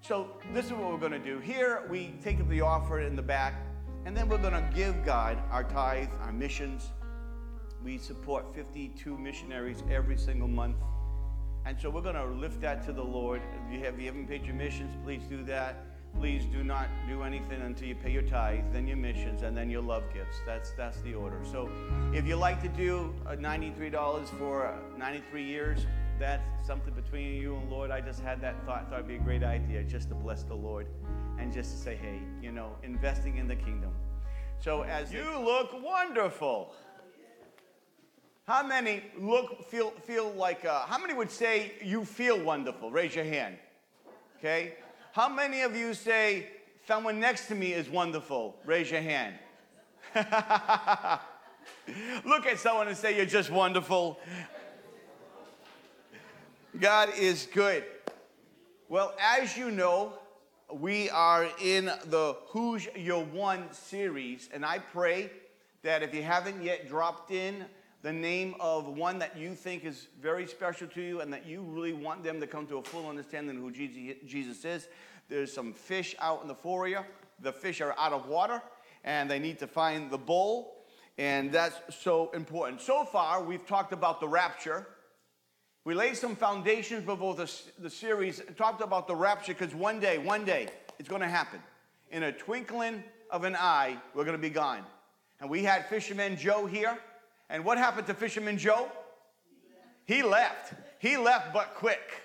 [0.01, 1.39] So this is what we're going to do.
[1.39, 3.55] Here we take the offer in the back,
[4.05, 6.91] and then we're going to give God our tithe, our missions.
[7.83, 10.77] We support 52 missionaries every single month.
[11.65, 13.43] And so we're going to lift that to the Lord.
[13.67, 15.85] If you, have, if you haven't paid your missions, please do that.
[16.17, 19.71] Please do not do anything until you pay your tithe, then your missions, and then
[19.71, 20.41] your love gifts.
[20.47, 21.39] That's that's the order.
[21.51, 21.71] So,
[22.13, 25.87] if you like to do uh, $93 for uh, 93 years,
[26.19, 27.91] that's something between you and Lord.
[27.91, 28.89] I just had that thought.
[28.91, 30.87] Thought it'd be a great idea just to bless the Lord,
[31.39, 33.93] and just to say, hey, you know, investing in the kingdom.
[34.61, 36.75] So as you look wonderful.
[38.49, 40.65] How many look feel feel like?
[40.65, 42.91] Uh, how many would say you feel wonderful?
[42.91, 43.59] Raise your hand.
[44.39, 44.73] Okay.
[45.19, 46.47] How many of you say,
[46.87, 48.55] someone next to me is wonderful?
[48.65, 49.35] Raise your hand.
[52.25, 54.21] Look at someone and say, You're just wonderful.
[56.79, 57.83] God is good.
[58.89, 60.13] Well, as you know,
[60.73, 65.33] we are in the Who's Your One series, and I pray
[65.83, 67.65] that if you haven't yet dropped in
[68.03, 71.63] the name of one that you think is very special to you and that you
[71.63, 74.89] really want them to come to a full understanding of who Jesus is,
[75.29, 77.07] there's some fish out in the foyer.
[77.41, 78.63] The fish are out of water
[79.05, 80.85] and they need to find the bowl,
[81.17, 82.81] and that's so important.
[82.81, 84.87] So far, we've talked about the rapture.
[85.85, 90.19] We laid some foundations before the, the series, talked about the rapture because one day,
[90.19, 91.61] one day, it's going to happen.
[92.11, 94.83] In a twinkling of an eye, we're going to be gone.
[95.41, 96.99] And we had Fisherman Joe here.
[97.49, 98.91] And what happened to Fisherman Joe?
[100.05, 100.75] He left.
[100.99, 102.23] He left, but quick.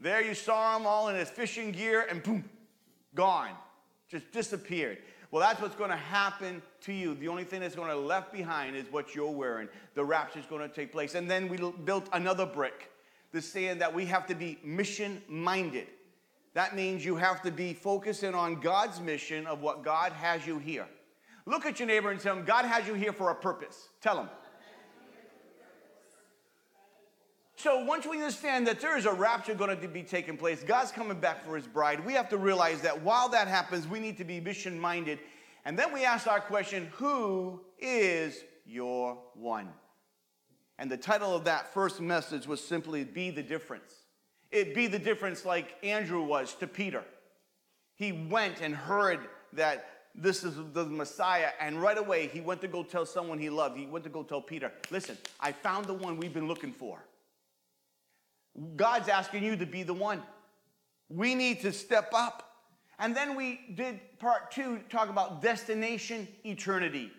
[0.00, 2.44] There you saw him all in his fishing gear, and boom,
[3.14, 3.50] gone.
[4.08, 4.98] Just disappeared.
[5.30, 7.14] Well, that's what's going to happen to you.
[7.14, 9.68] The only thing that's going to left behind is what you're wearing.
[9.94, 11.14] The rapture is going to take place.
[11.14, 12.92] And then we built another brick,
[13.32, 15.88] the saying that we have to be mission minded.
[16.54, 20.58] That means you have to be focusing on God's mission of what God has you
[20.58, 20.86] here.
[21.44, 23.88] Look at your neighbor and tell him, God has you here for a purpose.
[24.00, 24.28] Tell him.
[27.58, 30.92] So once we understand that there is a rapture going to be taking place, God's
[30.92, 34.18] coming back for his bride, we have to realize that while that happens, we need
[34.18, 35.18] to be mission minded.
[35.64, 39.70] And then we ask our question, who is your one?
[40.78, 43.94] And the title of that first message was simply Be the Difference.
[44.50, 47.04] It be the difference like Andrew was to Peter.
[47.94, 49.20] He went and heard
[49.54, 53.50] that this is the Messiah, and right away he went to go tell someone he
[53.50, 53.76] loved.
[53.78, 57.02] He went to go tell Peter, Listen, I found the one we've been looking for.
[58.76, 60.22] God's asking you to be the one.
[61.08, 62.42] We need to step up.
[62.98, 67.10] And then we did part two, talk about destination eternity.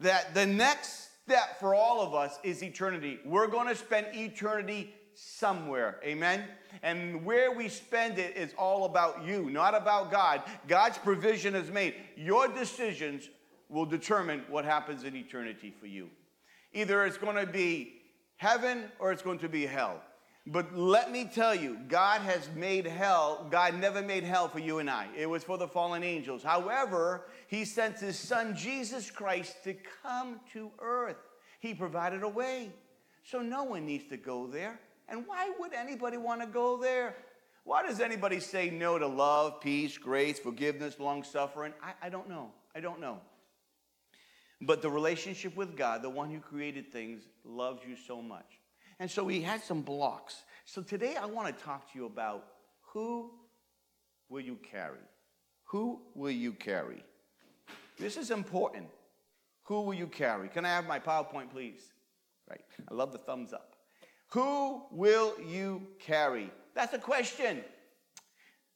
[0.00, 3.18] That the next step for all of us is eternity.
[3.24, 6.00] We're going to spend eternity somewhere.
[6.04, 6.44] Amen?
[6.82, 10.42] And where we spend it is all about you, not about God.
[10.66, 11.94] God's provision is made.
[12.16, 13.28] Your decisions
[13.68, 16.08] will determine what happens in eternity for you.
[16.72, 18.00] Either it's going to be
[18.36, 20.00] heaven or it's going to be hell.
[20.46, 24.80] But let me tell you, God has made hell, God never made hell for you
[24.80, 25.06] and I.
[25.16, 26.42] It was for the fallen angels.
[26.42, 31.16] However, He sent His Son, Jesus Christ, to come to earth.
[31.60, 32.72] He provided a way.
[33.22, 34.80] So no one needs to go there.
[35.08, 37.14] And why would anybody want to go there?
[37.64, 41.72] Why does anybody say no to love, peace, grace, forgiveness, long suffering?
[41.80, 42.50] I, I don't know.
[42.74, 43.20] I don't know.
[44.60, 48.58] But the relationship with God, the one who created things, loves you so much.
[49.02, 50.44] And so he had some blocks.
[50.64, 52.44] So today I want to talk to you about
[52.82, 53.32] who
[54.28, 55.02] will you carry?
[55.64, 57.02] Who will you carry?
[57.98, 58.86] This is important.
[59.64, 60.48] Who will you carry?
[60.48, 61.82] Can I have my PowerPoint, please?
[62.48, 62.60] Right.
[62.88, 63.74] I love the thumbs up.
[64.28, 66.52] Who will you carry?
[66.72, 67.64] That's a question.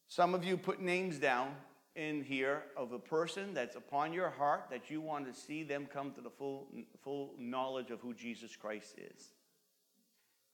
[0.08, 1.54] Some of you put names down
[1.94, 5.86] in here of a person that's upon your heart that you want to see them
[5.86, 6.66] come to the full,
[7.04, 9.35] full knowledge of who Jesus Christ is.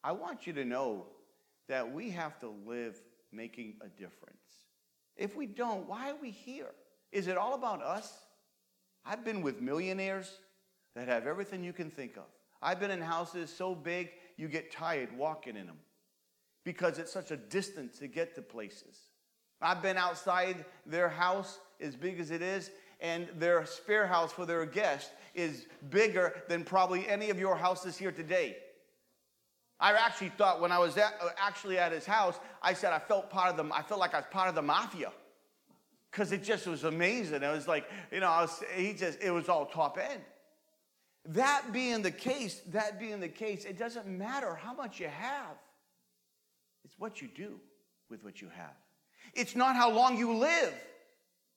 [0.05, 1.07] I want you to know
[1.69, 3.01] that we have to live
[3.33, 4.39] making a difference.
[5.17, 6.71] If we don't, why are we here?
[7.13, 8.13] Is it all about us?
[9.05, 10.39] I've been with millionaires
[10.95, 12.25] that have everything you can think of.
[12.61, 15.79] I've been in houses so big you get tired walking in them
[16.65, 18.99] because it's such a distance to get to places.
[19.61, 24.47] I've been outside their house, as big as it is, and their spare house for
[24.47, 28.57] their guest is bigger than probably any of your houses here today.
[29.83, 33.01] I actually thought when I was at, uh, actually at his house, I said I
[33.01, 35.11] felt part of the, I felt like I was part of the mafia.
[36.09, 37.43] Because it just was amazing.
[37.43, 40.21] It was like, you know, I was, he just, it was all top end.
[41.27, 45.57] That being the case, that being the case, it doesn't matter how much you have.
[46.85, 47.59] It's what you do
[48.09, 48.77] with what you have.
[49.35, 50.75] It's not how long you live.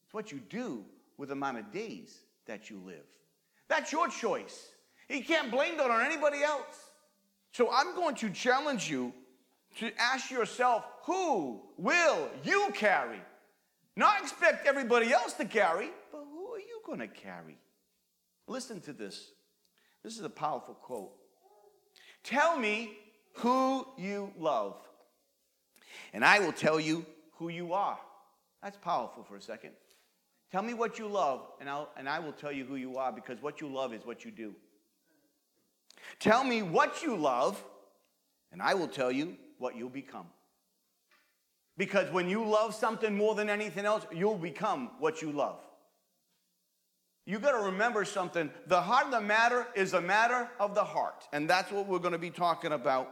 [0.03, 0.83] It's what you do
[1.17, 3.05] with the amount of days that you live.
[3.67, 4.69] That's your choice.
[5.09, 6.91] You can't blame that on anybody else.
[7.55, 9.13] So I'm going to challenge you
[9.77, 13.21] to ask yourself, who will you carry?
[13.95, 17.57] Not expect everybody else to carry, but who are you going to carry?
[18.49, 19.31] Listen to this.
[20.03, 21.13] This is a powerful quote.
[22.25, 22.91] Tell me
[23.35, 24.75] who you love,
[26.11, 27.05] and I will tell you
[27.37, 27.97] who you are.
[28.61, 29.71] That's powerful for a second.
[30.51, 33.13] Tell me what you love, and, I'll, and I will tell you who you are
[33.13, 34.55] because what you love is what you do.
[36.19, 37.61] Tell me what you love,
[38.51, 40.27] and I will tell you what you'll become.
[41.77, 45.59] Because when you love something more than anything else, you'll become what you love.
[47.25, 48.51] You got to remember something.
[48.67, 51.27] The heart of the matter is a matter of the heart.
[51.33, 53.11] And that's what we're going to be talking about.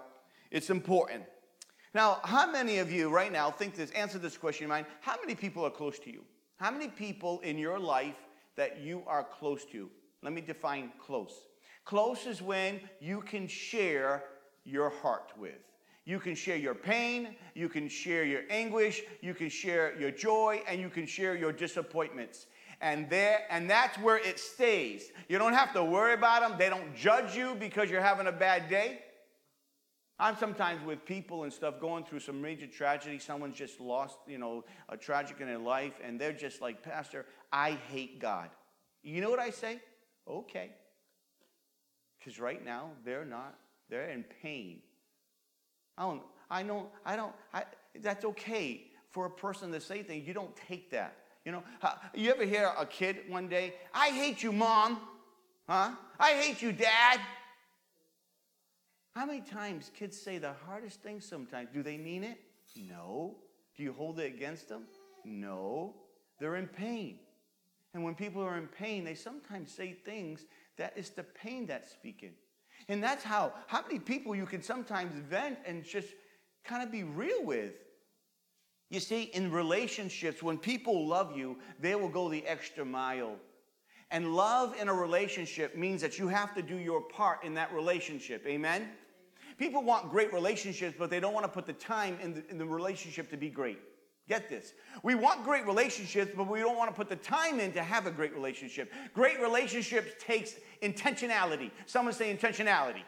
[0.52, 1.24] It's important.
[1.96, 4.86] Now, how many of you right now think this, answer this question in mind?
[5.02, 6.24] How many people are close to you?
[6.58, 8.16] How many people in your life
[8.56, 9.90] that you are close to?
[10.22, 11.34] Let me define close.
[11.86, 14.24] Close is when you can share
[14.64, 15.60] your heart with.
[16.06, 20.62] You can share your pain, you can share your anguish, you can share your joy,
[20.68, 22.48] and you can share your disappointments
[22.84, 25.12] and there and that's where it stays.
[25.30, 26.58] You don't have to worry about them.
[26.60, 29.00] They don't judge you because you're having a bad day.
[30.20, 33.20] I'm sometimes with people and stuff going through some major tragedy.
[33.20, 37.26] Someone's just lost, you know, a tragic in their life, and they're just like, Pastor,
[37.52, 38.50] I hate God.
[39.02, 39.82] You know what I say?
[40.30, 40.72] Okay.
[42.24, 43.56] Because right now they're not,
[43.90, 44.80] they're in pain.
[45.98, 47.64] I don't, I know, I don't, I,
[48.02, 50.28] that's okay for a person to say things.
[50.28, 51.18] You don't take that.
[51.46, 51.64] You know,
[52.14, 55.00] you ever hear a kid one day, I hate you, mom.
[55.68, 55.92] Huh?
[56.20, 57.20] I hate you, dad.
[59.14, 61.70] How many times kids say the hardest things sometimes?
[61.74, 62.38] Do they mean it?
[62.90, 63.36] No.
[63.76, 64.84] Do you hold it against them?
[65.26, 65.94] No.
[66.40, 67.20] They're in pain.
[67.94, 70.46] And when people are in pain, they sometimes say things
[70.78, 72.34] that is the pain that's speaking.
[72.88, 76.10] And that's how, how many people you can sometimes vent and just
[76.64, 77.74] kind of be real with.
[78.90, 83.36] You see, in relationships, when people love you, they will go the extra mile.
[84.12, 87.74] And love in a relationship means that you have to do your part in that
[87.74, 88.46] relationship.
[88.46, 88.90] Amen?
[89.58, 92.58] People want great relationships, but they don't want to put the time in the, in
[92.58, 93.80] the relationship to be great.
[94.28, 94.74] Get this.
[95.04, 98.08] We want great relationships, but we don't want to put the time in to have
[98.08, 98.92] a great relationship.
[99.14, 101.72] Great relationships takes intentionality.
[101.86, 103.04] Someone say intentionality.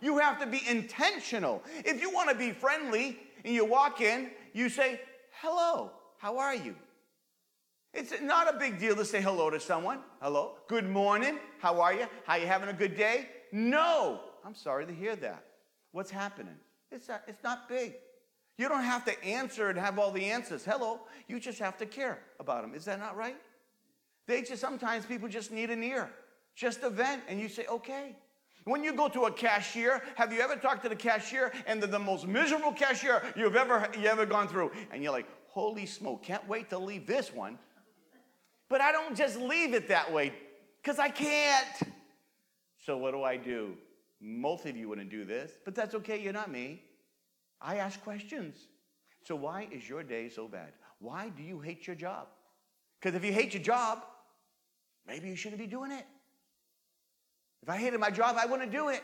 [0.00, 1.62] You have to be intentional.
[1.84, 5.00] If you want to be friendly and you walk in you say,
[5.42, 6.74] hello, how are you?
[7.92, 9.98] It's not a big deal to say hello to someone.
[10.22, 12.06] Hello, good morning, how are you?
[12.24, 13.28] How you having a good day?
[13.52, 15.44] No, I'm sorry to hear that.
[15.92, 16.54] What's happening?
[16.90, 17.94] It's not, it's not big.
[18.56, 20.64] You don't have to answer and have all the answers.
[20.64, 22.74] Hello, you just have to care about them.
[22.74, 23.36] Is that not right?
[24.26, 26.10] They just sometimes people just need an ear,
[26.54, 28.16] just a vent, and you say, okay.
[28.64, 31.90] When you go to a cashier, have you ever talked to the cashier and they're
[31.90, 34.70] the most miserable cashier you've ever you ever gone through?
[34.90, 37.58] And you're like, holy smoke, can't wait to leave this one.
[38.70, 40.32] But I don't just leave it that way,
[40.82, 41.66] because I can't.
[42.86, 43.76] So what do I do?
[44.20, 46.82] Most of you wouldn't do this, but that's okay, you're not me.
[47.64, 48.56] I ask questions.
[49.26, 50.72] So why is your day so bad?
[50.98, 52.26] Why do you hate your job?
[53.00, 54.02] Because if you hate your job,
[55.06, 56.04] maybe you shouldn't be doing it.
[57.62, 59.02] If I hated my job, I wouldn't do it.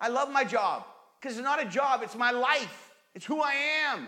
[0.00, 0.84] I love my job
[1.20, 3.54] because it's not a job, it's my life, it's who I
[3.88, 4.06] am.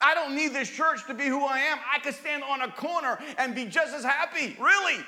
[0.00, 1.78] I don't need this church to be who I am.
[1.94, 5.04] I could stand on a corner and be just as happy, really.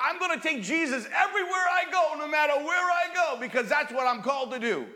[0.00, 3.92] I'm going to take Jesus everywhere I go, no matter where I go, because that's
[3.92, 4.86] what I'm called to do.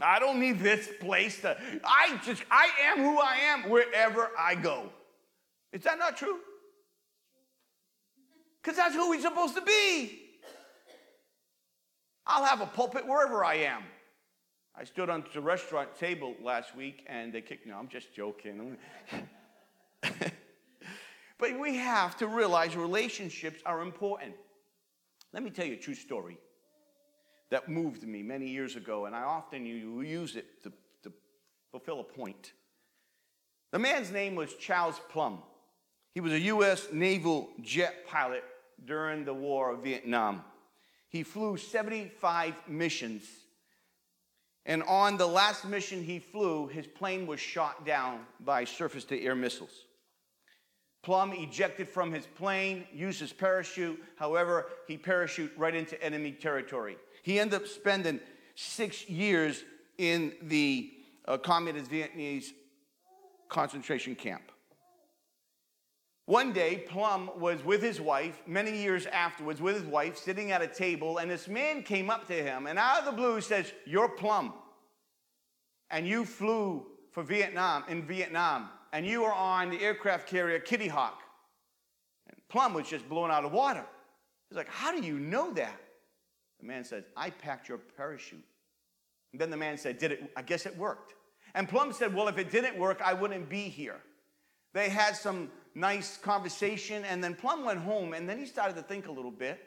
[0.00, 4.54] I don't need this place to, I just, I am who I am wherever I
[4.54, 4.90] go.
[5.72, 6.38] Is that not true?
[8.62, 10.20] Because that's who we're supposed to be.
[12.26, 13.82] I'll have a pulpit wherever I am.
[14.78, 17.72] I stood on the restaurant table last week and they kicked me.
[17.72, 18.76] No, I'm just joking.
[20.02, 24.34] but we have to realize relationships are important.
[25.32, 26.36] Let me tell you a true story
[27.50, 30.72] that moved me many years ago, and I often use it to,
[31.04, 31.12] to
[31.70, 32.52] fulfill a point.
[33.72, 35.42] The man's name was Charles Plumb.
[36.14, 36.88] He was a U.S.
[36.92, 38.44] naval jet pilot
[38.84, 40.42] during the War of Vietnam.
[41.08, 43.24] He flew 75 missions
[44.66, 49.22] and on the last mission he flew, his plane was shot down by surface to
[49.22, 49.84] air missiles.
[51.04, 54.02] Plumb ejected from his plane, used his parachute.
[54.16, 56.96] However, he parachuted right into enemy territory.
[57.26, 58.20] He ended up spending
[58.54, 59.64] six years
[59.98, 60.92] in the
[61.26, 62.52] uh, communist Vietnamese
[63.48, 64.52] concentration camp.
[66.26, 70.62] One day, Plumb was with his wife, many years afterwards, with his wife, sitting at
[70.62, 73.72] a table, and this man came up to him and out of the blue says,
[73.84, 74.54] You're Plumb.
[75.90, 80.86] And you flew for Vietnam, in Vietnam, and you were on the aircraft carrier Kitty
[80.86, 81.22] Hawk.
[82.28, 83.84] And Plumb was just blown out of water.
[84.48, 85.80] He's like, How do you know that?
[86.60, 88.44] The man said, I packed your parachute.
[89.32, 90.32] And then the man said, Did it?
[90.36, 91.14] I guess it worked.
[91.54, 94.00] And Plumb said, Well, if it didn't work, I wouldn't be here.
[94.72, 98.82] They had some nice conversation, and then Plumb went home, and then he started to
[98.82, 99.60] think a little bit.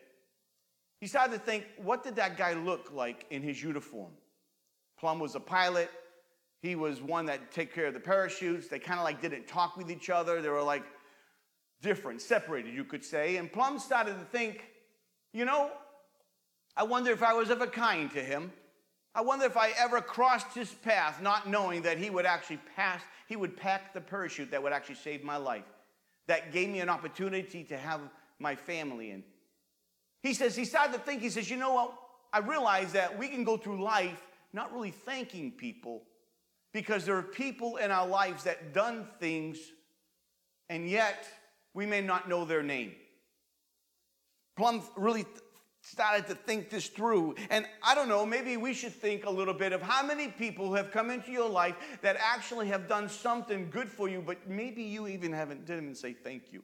[1.00, 4.12] He started to think, what did that guy look like in his uniform?
[5.00, 5.90] Plumb was a pilot.
[6.62, 8.68] He was one that take care of the parachutes.
[8.68, 10.42] They kind of like didn't talk with each other.
[10.42, 10.84] They were like
[11.82, 13.38] different, separated, you could say.
[13.38, 14.66] And Plumb started to think,
[15.32, 15.72] you know,
[16.76, 18.51] I wonder if I was ever kind to him.
[19.15, 23.01] I wonder if I ever crossed his path not knowing that he would actually pass,
[23.28, 25.65] he would pack the parachute that would actually save my life
[26.28, 27.99] that gave me an opportunity to have
[28.38, 29.24] my family in.
[30.22, 31.93] He says, he started to think, he says, you know what?
[32.32, 36.03] I realize that we can go through life not really thanking people
[36.72, 39.57] because there are people in our lives that done things
[40.70, 41.28] and yet
[41.74, 42.93] we may not know their name.
[44.55, 45.26] Plumb really
[45.82, 47.36] started to think this through.
[47.50, 50.74] And I don't know, maybe we should think a little bit of how many people
[50.74, 54.84] have come into your life that actually have done something good for you, but maybe
[54.84, 56.64] you even haven't didn't even say thank you.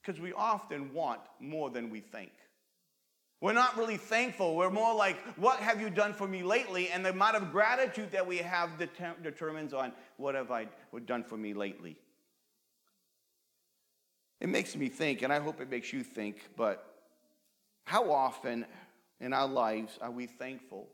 [0.00, 2.32] Because we often want more than we think.
[3.40, 4.54] We're not really thankful.
[4.54, 6.90] We're more like, what have you done for me lately?
[6.90, 8.70] And the amount of gratitude that we have
[9.22, 10.68] determines on what have I
[11.06, 11.96] done for me lately.
[14.40, 16.91] It makes me think, and I hope it makes you think, but
[17.84, 18.66] how often
[19.20, 20.88] in our lives are we thankful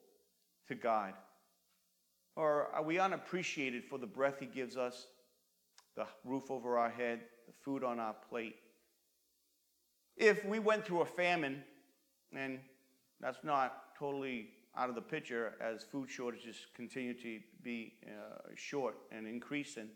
[0.69, 1.15] to God?
[2.37, 5.07] Or are we unappreciated for the breath He gives us,
[5.97, 8.57] the roof over our head, the food on our plate?
[10.17, 11.63] If we went through a famine,
[12.35, 12.59] and
[13.21, 18.97] that's not totally out of the picture as food shortages continue to be uh, short
[19.11, 19.89] and increasing,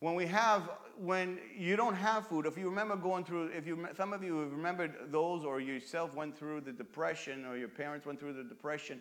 [0.00, 3.88] when we have, when you don't have food, if you remember going through, if you,
[3.96, 8.06] some of you have remembered those or yourself went through the depression or your parents
[8.06, 9.00] went through the depression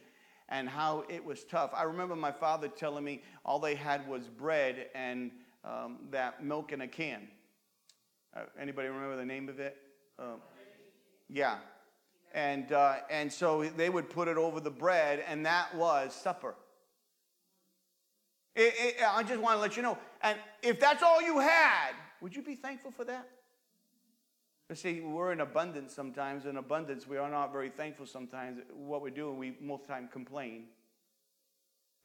[0.50, 1.72] and how it was tough.
[1.76, 5.32] I remember my father telling me all they had was bread and
[5.64, 7.28] um, that milk in a can.
[8.36, 9.78] Uh, anybody remember the name of it?
[10.18, 10.38] Uh,
[11.30, 11.58] yeah.
[12.34, 16.56] And, uh, and so they would put it over the bread and that was supper.
[18.58, 20.00] It, it, I just want to let you know.
[20.24, 21.92] And if that's all you had,
[22.22, 23.30] would you be thankful for that?
[24.68, 26.48] But see, we're in abundance sometimes.
[26.48, 28.60] In abundance, we are not very thankful sometimes.
[28.76, 30.64] What we do, we most time complain.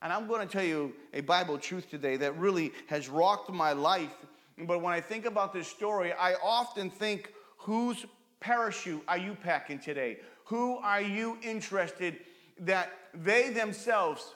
[0.02, 3.72] And I'm going to tell you a Bible truth today that really has rocked my
[3.72, 4.14] life.
[4.58, 8.04] But when I think about this story, I often think whose
[8.40, 10.18] parachute are you packing today?
[10.44, 12.18] Who are you interested
[12.60, 14.34] that they themselves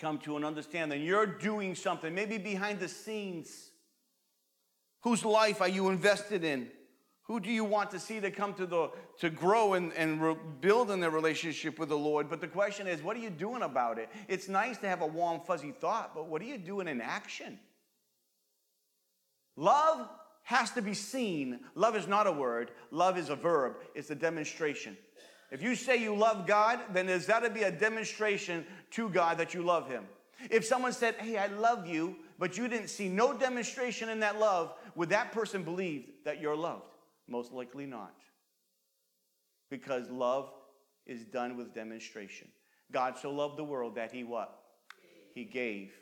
[0.00, 1.02] come to an understanding?
[1.02, 3.70] You're doing something, maybe behind the scenes.
[5.02, 6.70] Whose life are you invested in?
[7.24, 8.90] Who do you want to see to come to the
[9.20, 12.28] to grow and, and re- build in their relationship with the Lord?
[12.28, 14.08] But the question is, what are you doing about it?
[14.26, 17.60] It's nice to have a warm, fuzzy thought, but what are you doing in action?
[19.56, 20.08] Love
[20.42, 21.60] has to be seen.
[21.76, 24.96] Love is not a word, love is a verb, it's a demonstration.
[25.50, 29.38] If you say you love God, then there's got to be a demonstration to God
[29.38, 30.04] that you love Him.
[30.48, 34.38] If someone said, Hey, I love you, but you didn't see no demonstration in that
[34.38, 36.84] love, would that person believe that you're loved?
[37.28, 38.14] Most likely not.
[39.70, 40.50] Because love
[41.06, 42.48] is done with demonstration.
[42.92, 44.58] God so loved the world that he what?
[45.34, 45.92] He gave.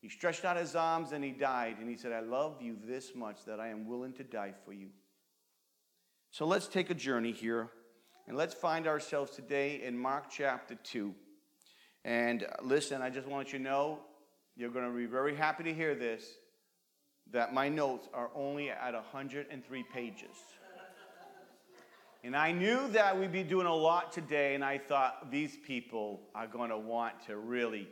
[0.00, 1.76] He stretched out his arms and he died.
[1.80, 4.72] And he said, I love you this much that I am willing to die for
[4.72, 4.88] you.
[6.30, 7.70] So let's take a journey here
[8.28, 11.14] and let's find ourselves today in Mark chapter 2.
[12.04, 14.00] And uh, listen, I just want you to know,
[14.54, 16.24] you're going to be very happy to hear this
[17.32, 20.36] that my notes are only at 103 pages.
[22.24, 26.20] And I knew that we'd be doing a lot today, and I thought these people
[26.34, 27.88] are going to want to really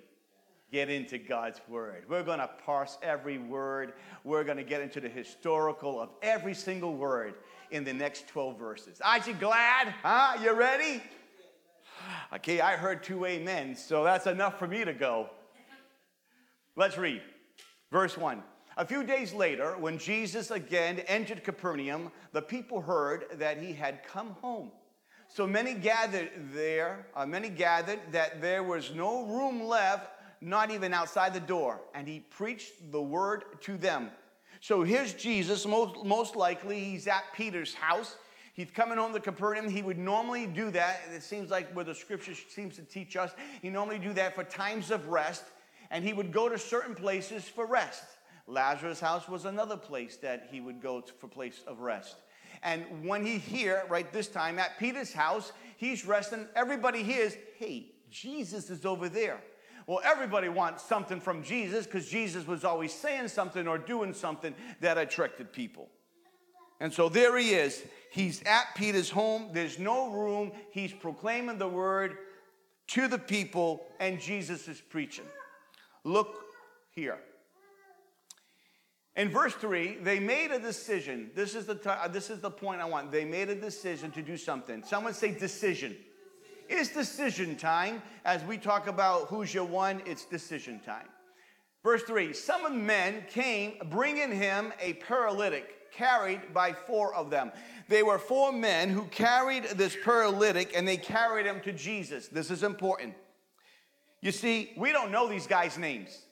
[0.72, 2.05] get into God's Word.
[2.09, 3.93] We're going to parse every word,
[4.24, 7.34] we're going to get into the historical of every single word
[7.71, 9.01] in the next 12 verses.
[9.05, 9.95] Aren't you glad?
[10.03, 10.39] Huh?
[10.43, 11.03] You ready?
[12.35, 15.31] Okay, I heard two amens, so that's enough for me to go.
[16.77, 17.23] Let's read.
[17.91, 18.43] Verse 1.
[18.77, 24.05] A few days later, when Jesus again entered Capernaum, the people heard that he had
[24.05, 24.71] come home.
[25.29, 30.11] So many gathered there, uh, many gathered that there was no room left,
[30.41, 34.11] not even outside the door, and he preached the word to them.
[34.61, 38.16] So here's Jesus, most, most likely he's at Peter's house.
[38.54, 39.68] He's coming home to Capernaum.
[39.68, 41.00] He would normally do that.
[41.14, 44.44] It seems like where the scripture seems to teach us, he normally do that for
[44.44, 45.44] times of rest,
[45.90, 48.04] and he would go to certain places for rest.
[48.46, 52.16] Lazarus' house was another place that he would go to for place of rest.
[52.62, 56.46] And when he here, right this time at Peter's house, he's resting.
[56.54, 59.40] Everybody hears, hey, Jesus is over there.
[59.87, 64.55] Well, everybody wants something from Jesus because Jesus was always saying something or doing something
[64.80, 65.89] that attracted people.
[66.80, 67.82] And so there he is.
[68.11, 69.51] He's at Peter's home.
[69.53, 70.53] There's no room.
[70.70, 72.16] He's proclaiming the word
[72.89, 75.24] to the people, and Jesus is preaching.
[76.05, 76.45] Look
[76.91, 77.18] here.
[79.16, 81.30] In verse 3, they made a decision.
[81.34, 83.11] This is, the t- this is the point I want.
[83.11, 84.82] They made a decision to do something.
[84.84, 85.97] Someone say decision.
[86.69, 88.03] It's decision time.
[88.25, 91.07] As we talk about who's your one, it's decision time.
[91.83, 97.53] Verse 3 Some men came bringing him a paralytic carried by four of them.
[97.89, 102.29] They were four men who carried this paralytic and they carried him to Jesus.
[102.29, 103.14] This is important.
[104.21, 106.23] You see, we don't know these guys' names.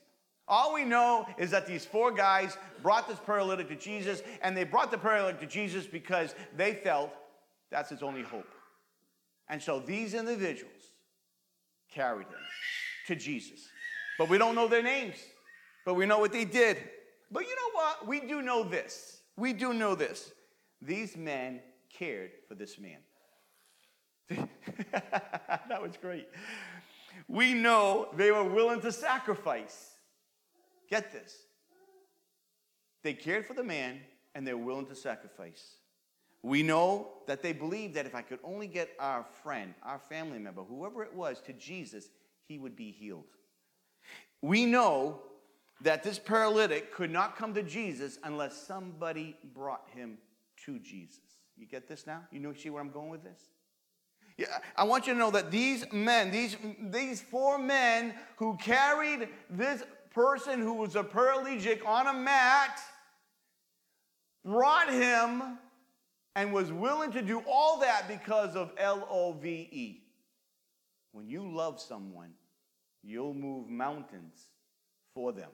[0.47, 4.65] All we know is that these four guys brought this paralytic to Jesus, and they
[4.65, 7.11] brought the paralytic to Jesus because they felt
[7.71, 8.47] that's his only hope.
[9.49, 10.73] And so these individuals
[11.93, 12.35] carried him
[13.07, 13.61] to Jesus.
[14.19, 15.17] But we don't know their names,
[15.85, 16.79] but we know what they did.
[17.31, 18.07] But you know what?
[18.07, 19.21] We do know this.
[19.37, 20.33] We do know this.
[20.81, 22.99] These men cared for this man.
[25.69, 26.29] that was great.
[27.29, 29.91] We know they were willing to sacrifice.
[30.89, 31.35] Get this.
[33.03, 34.01] They cared for the man
[34.35, 35.77] and they're willing to sacrifice.
[36.45, 40.39] We know that they believed that if I could only get our friend, our family
[40.39, 42.11] member, whoever it was, to Jesus,
[42.47, 43.25] he would be healed.
[44.43, 45.23] We know
[45.81, 50.19] that this paralytic could not come to Jesus unless somebody brought him
[50.67, 51.23] to Jesus.
[51.57, 52.25] You get this now?
[52.31, 53.41] You know, see where I'm going with this?
[54.37, 56.59] Yeah, I want you to know that these men, these,
[56.91, 62.81] these four men who carried this person who was a paralytic on a mat,
[64.45, 65.59] brought him
[66.37, 70.01] and was willing to do all that because of L O V E.
[71.13, 72.31] When you love someone,
[73.03, 74.47] you'll move mountains
[75.15, 75.51] for them.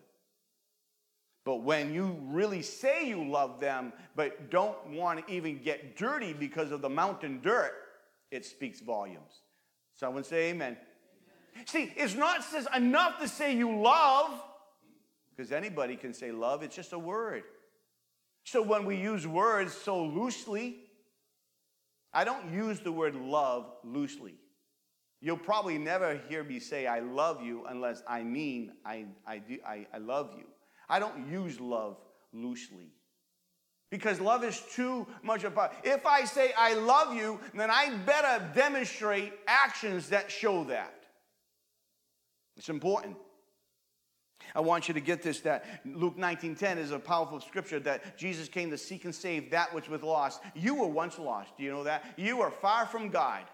[1.44, 6.32] But when you really say you love them, but don't want to even get dirty
[6.32, 7.72] because of the mountain dirt,
[8.30, 9.42] it speaks volumes.
[9.96, 10.76] Someone say amen.
[11.56, 11.66] amen.
[11.66, 14.40] See, it's not enough to say you love,
[15.34, 17.42] because anybody can say love, it's just a word.
[18.44, 20.78] So when we use words so loosely,
[22.12, 24.34] I don't use the word love loosely.
[25.20, 29.58] You'll probably never hear me say I love you unless I mean I, I, do,
[29.66, 30.44] I, I love you.
[30.88, 31.98] I don't use love
[32.32, 32.92] loosely
[33.90, 35.70] Because love is too much of a.
[35.84, 40.94] If I say I love you, then I better demonstrate actions that show that.
[42.56, 43.16] It's important.
[44.54, 48.48] I want you to get this that Luke 19:10 is a powerful scripture that Jesus
[48.48, 50.40] came to seek and save that which was lost.
[50.54, 51.56] You were once lost.
[51.56, 52.04] Do you know that?
[52.16, 53.44] You were far from God.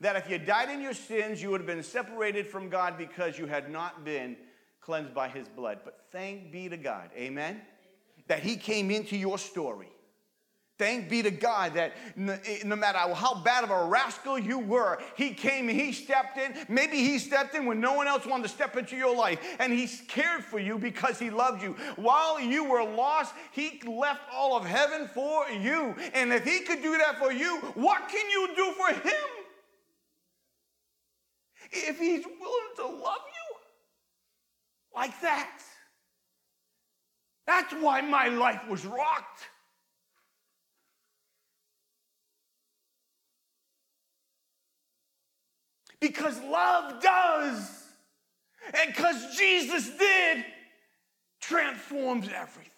[0.00, 3.38] That if you died in your sins, you would have been separated from God because
[3.38, 4.36] you had not been
[4.80, 5.80] cleansed by his blood.
[5.84, 7.10] But thank be to God.
[7.16, 7.60] Amen.
[8.28, 9.88] That he came into your story.
[10.78, 14.98] Thank be to God that eh, no, matter how bad of a rascal you were,
[15.16, 16.54] He came, and He stepped in.
[16.68, 19.72] Maybe He stepped in when no one else wanted to step into your life, and
[19.72, 21.72] He cared for you because He loved you.
[21.96, 25.96] While you were lost, He left all of heaven for you.
[26.14, 29.28] And if He could do that for you, what can you do for Him?
[31.72, 33.56] If He's willing to love you
[34.94, 35.60] like that.
[37.48, 39.48] That's why my life was rocked.
[46.00, 47.84] Because love does.
[48.74, 50.44] And because Jesus did,
[51.40, 52.74] transforms everything.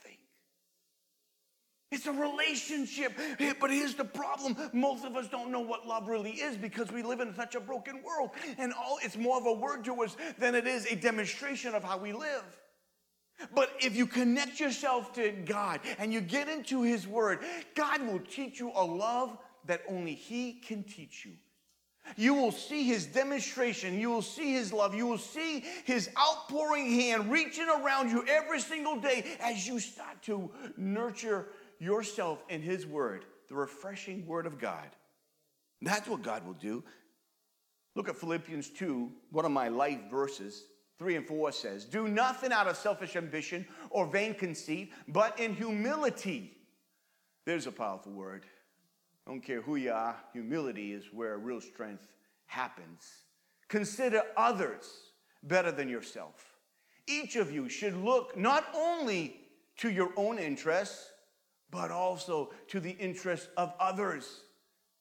[1.92, 3.12] It's a relationship.
[3.60, 4.56] But here's the problem.
[4.72, 7.60] Most of us don't know what love really is because we live in such a
[7.60, 8.30] broken world.
[8.58, 11.82] And all it's more of a word to us than it is a demonstration of
[11.82, 12.44] how we live.
[13.54, 17.40] But if you connect yourself to God and you get into His Word,
[17.74, 21.32] God will teach you a love that only He can teach you.
[22.16, 23.98] You will see his demonstration.
[23.98, 24.94] You will see his love.
[24.94, 30.22] You will see his outpouring hand reaching around you every single day as you start
[30.22, 31.46] to nurture
[31.78, 34.88] yourself in his word, the refreshing word of God.
[35.82, 36.84] That's what God will do.
[37.96, 40.64] Look at Philippians 2, one of my life verses.
[40.98, 45.54] 3 and 4 says, Do nothing out of selfish ambition or vain conceit, but in
[45.54, 46.56] humility.
[47.46, 48.44] There's a powerful word
[49.30, 52.02] Don't care who you are, humility is where real strength
[52.46, 53.06] happens.
[53.68, 54.90] Consider others
[55.44, 56.56] better than yourself.
[57.06, 59.36] Each of you should look not only
[59.76, 61.10] to your own interests,
[61.70, 64.40] but also to the interests of others.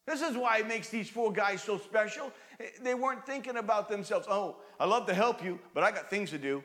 [0.06, 2.32] This is why it makes these four guys so special.
[2.84, 4.28] They weren't thinking about themselves.
[4.30, 6.64] Oh, I love to help you, but I got things to do.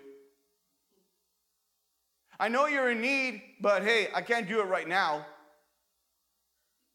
[2.39, 5.25] I know you're in need, but hey, I can't do it right now.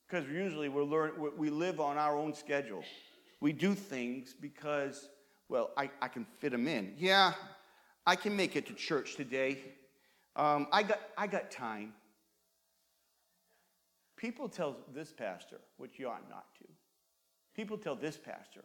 [0.09, 2.83] Because usually we learn, we live on our own schedule.
[3.41, 5.09] We do things because,
[5.49, 6.95] well, I, I can fit them in.
[6.97, 7.33] Yeah,
[8.07, 9.59] I can make it to church today.
[10.35, 11.93] Um, I, got, I got time.
[14.17, 16.65] People tell this pastor, which you ought not to.
[17.55, 18.63] People tell this pastor,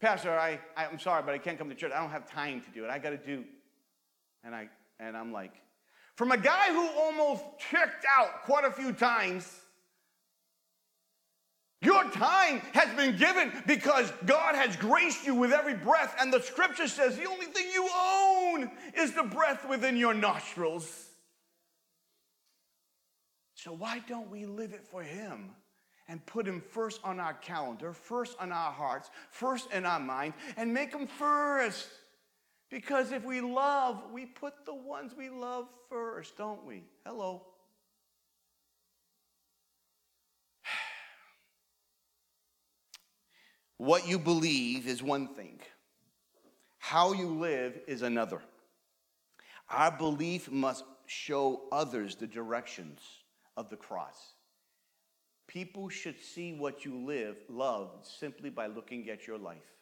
[0.00, 1.92] Pastor, I, I, am sorry, but I can't come to church.
[1.94, 2.90] I don't have time to do it.
[2.90, 3.44] I got to do.
[4.42, 5.52] And, I, and I'm like,
[6.16, 9.46] from a guy who almost checked out quite a few times
[11.82, 16.42] your time has been given because God has graced you with every breath, and the
[16.42, 21.08] scripture says the only thing you own is the breath within your nostrils.
[23.54, 25.50] So, why don't we live it for Him
[26.08, 30.34] and put Him first on our calendar, first on our hearts, first in our mind,
[30.56, 31.88] and make Him first?
[32.70, 36.84] Because if we love, we put the ones we love first, don't we?
[37.04, 37.42] Hello.
[43.80, 45.58] What you believe is one thing,
[46.76, 48.42] how you live is another.
[49.70, 53.00] Our belief must show others the directions
[53.56, 54.34] of the cross.
[55.46, 59.72] People should see what you live, love, simply by looking at your life.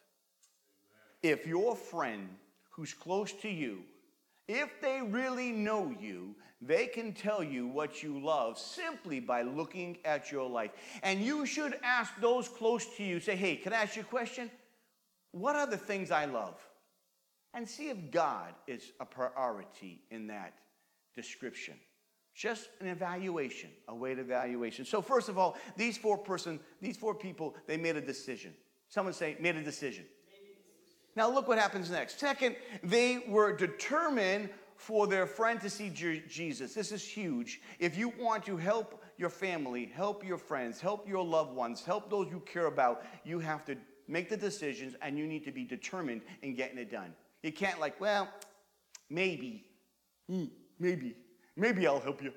[1.21, 2.29] If your friend
[2.69, 3.83] who's close to you,
[4.49, 9.99] if they really know you, they can tell you what you love simply by looking
[10.03, 10.71] at your life.
[11.03, 14.05] And you should ask those close to you, say, hey, can I ask you a
[14.05, 14.49] question?
[15.31, 16.55] What are the things I love?
[17.53, 20.53] And see if God is a priority in that
[21.15, 21.75] description.
[22.35, 24.83] Just an evaluation, a weight evaluation.
[24.83, 28.53] So, first of all, these four person, these four people, they made a decision.
[28.87, 30.05] Someone say, made a decision.
[31.19, 32.17] Now, look what happens next.
[32.17, 36.73] Second, they were determined for their friend to see Jesus.
[36.73, 37.59] This is huge.
[37.77, 42.09] If you want to help your family, help your friends, help your loved ones, help
[42.09, 43.75] those you care about, you have to
[44.07, 47.13] make the decisions and you need to be determined in getting it done.
[47.43, 48.29] You can't, like, well,
[49.09, 49.65] maybe,
[50.29, 50.45] hmm,
[50.79, 51.17] maybe,
[51.57, 52.31] maybe I'll help you.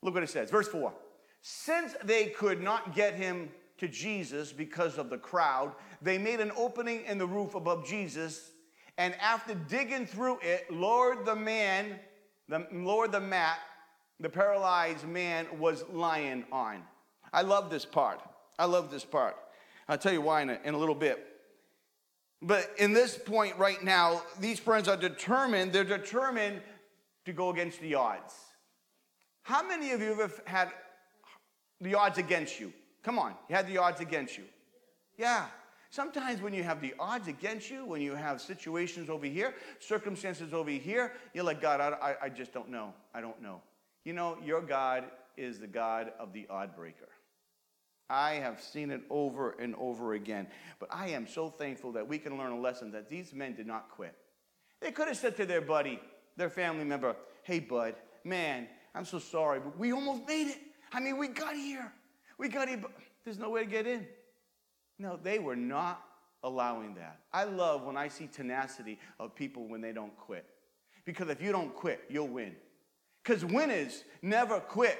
[0.00, 0.94] Look what it says, verse 4.
[1.42, 6.52] Since they could not get him to Jesus because of the crowd, they made an
[6.56, 8.52] opening in the roof above Jesus
[8.96, 11.98] and after digging through it, lowered the man,
[12.48, 13.58] the, lowered the mat,
[14.20, 16.82] the paralyzed man was lying on.
[17.32, 18.20] I love this part.
[18.58, 19.36] I love this part.
[19.88, 21.26] I'll tell you why in a, in a little bit.
[22.40, 26.60] But in this point right now, these friends are determined, they're determined
[27.24, 28.34] to go against the odds.
[29.42, 30.70] How many of you have had
[31.80, 32.72] the odds against you?
[33.04, 34.44] Come on, you had the odds against you.
[35.16, 35.46] Yeah.
[35.90, 40.52] Sometimes when you have the odds against you, when you have situations over here, circumstances
[40.52, 42.92] over here, you're like, God, I, I just don't know.
[43.14, 43.60] I don't know.
[44.04, 45.04] You know, your God
[45.36, 47.08] is the God of the odd breaker.
[48.10, 50.46] I have seen it over and over again.
[50.78, 53.66] But I am so thankful that we can learn a lesson that these men did
[53.66, 54.14] not quit.
[54.80, 56.00] They could have said to their buddy,
[56.36, 57.94] their family member, Hey, bud,
[58.24, 60.58] man, I'm so sorry, but we almost made it.
[60.92, 61.92] I mean, we got here.
[62.38, 62.90] We got but
[63.24, 64.06] there's no way to get in.
[64.98, 66.02] No, they were not
[66.42, 67.20] allowing that.
[67.32, 70.46] I love when I see tenacity of people when they don't quit.
[71.04, 72.54] Because if you don't quit, you'll win.
[73.22, 74.98] Because winners never quit.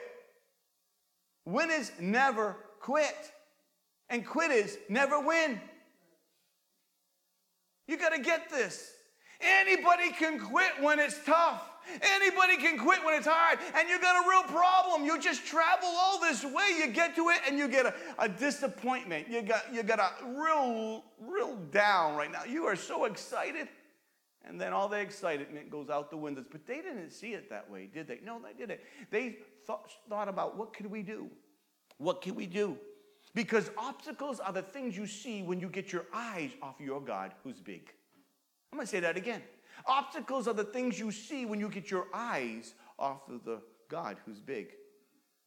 [1.44, 3.32] Winners never quit.
[4.10, 5.60] And quitters never win.
[7.86, 8.92] You got to get this.
[9.40, 11.62] Anybody can quit when it's tough.
[12.00, 13.58] Anybody can quit when it's hard.
[13.76, 15.04] And you got a real problem.
[15.04, 16.76] You just travel all this way.
[16.78, 19.28] You get to it and you get a, a disappointment.
[19.28, 22.44] You got, you got a real, real down right now.
[22.44, 23.68] You are so excited.
[24.46, 26.46] And then all the excitement goes out the windows.
[26.50, 28.20] But they didn't see it that way, did they?
[28.24, 28.80] No, they didn't.
[29.10, 31.30] They thought, thought about what could we do?
[31.98, 32.76] What can we do?
[33.34, 37.32] Because obstacles are the things you see when you get your eyes off your God
[37.42, 37.90] who's big.
[38.72, 39.42] I'm to say that again.
[39.86, 44.16] Obstacles are the things you see when you get your eyes off of the God
[44.24, 44.72] who's big.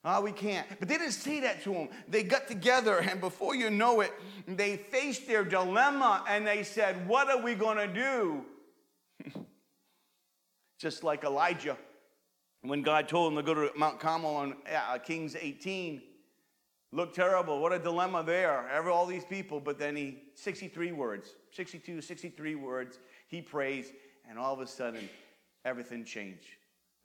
[0.03, 0.67] Ah, oh, we can't.
[0.79, 1.89] But they didn't say that to him.
[2.07, 4.13] They got together, and before you know it,
[4.47, 8.45] they faced their dilemma and they said, What are we going to do?
[10.79, 11.77] Just like Elijah,
[12.61, 16.01] when God told him to go to Mount Carmel on uh, Kings 18,
[16.91, 17.59] looked terrible.
[17.59, 18.69] What a dilemma there.
[18.71, 23.91] Every, all these people, but then he, 63 words, 62, 63 words, he prays,
[24.29, 25.09] and all of a sudden,
[25.65, 26.47] everything changed.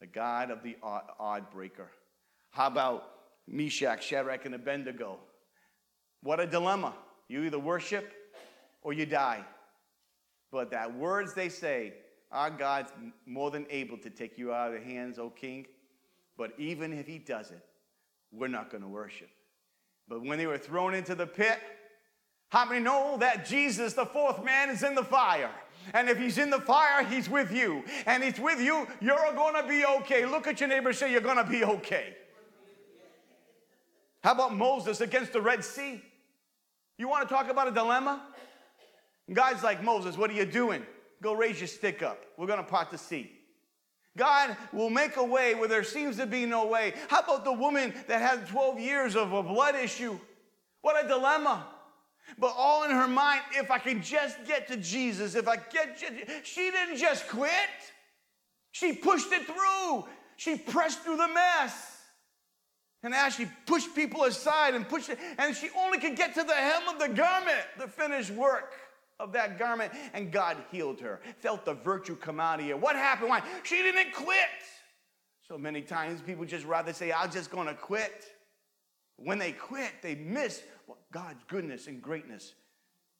[0.00, 1.88] The God of the odd, breaker.
[2.50, 3.10] How about
[3.46, 5.18] Meshach, Shadrach, and Abednego?
[6.22, 6.94] What a dilemma.
[7.28, 8.12] You either worship
[8.82, 9.44] or you die.
[10.50, 11.94] But that words they say,
[12.30, 12.92] our God's
[13.26, 15.66] more than able to take you out of the hands, O king.
[16.36, 17.64] But even if he does it,
[18.32, 19.28] we're not going to worship.
[20.08, 21.58] But when they were thrown into the pit,
[22.48, 25.50] how many know that Jesus, the fourth man, is in the fire?
[25.94, 27.84] And if he's in the fire, he's with you.
[28.06, 30.26] And he's with you, you're to be okay.
[30.26, 32.16] Look at your neighbor say, You're to be okay.
[34.22, 36.00] How about Moses against the Red Sea?
[36.96, 38.22] You want to talk about a dilemma?
[39.32, 40.84] Guys like Moses, what are you doing?
[41.20, 42.24] Go raise your stick up.
[42.36, 43.32] We're to part the sea.
[44.16, 46.94] God will make a way where there seems to be no way.
[47.08, 50.18] How about the woman that had 12 years of a blood issue?
[50.82, 51.66] What a dilemma.
[52.38, 56.02] But all in her mind, if I can just get to Jesus, if I get,
[56.44, 57.52] she didn't just quit.
[58.72, 60.04] She pushed it through.
[60.36, 61.98] She pressed through the mess.
[63.02, 66.44] And as she pushed people aside and pushed it, and she only could get to
[66.44, 68.74] the hem of the garment, the finished work
[69.18, 71.20] of that garment, and God healed her.
[71.40, 72.76] Felt the virtue come out of you.
[72.76, 73.30] What happened?
[73.30, 73.42] Why?
[73.64, 74.36] She didn't quit.
[75.48, 78.24] So many times people just rather say, I'm just to quit.
[79.24, 82.54] When they quit, they miss what God's goodness and greatness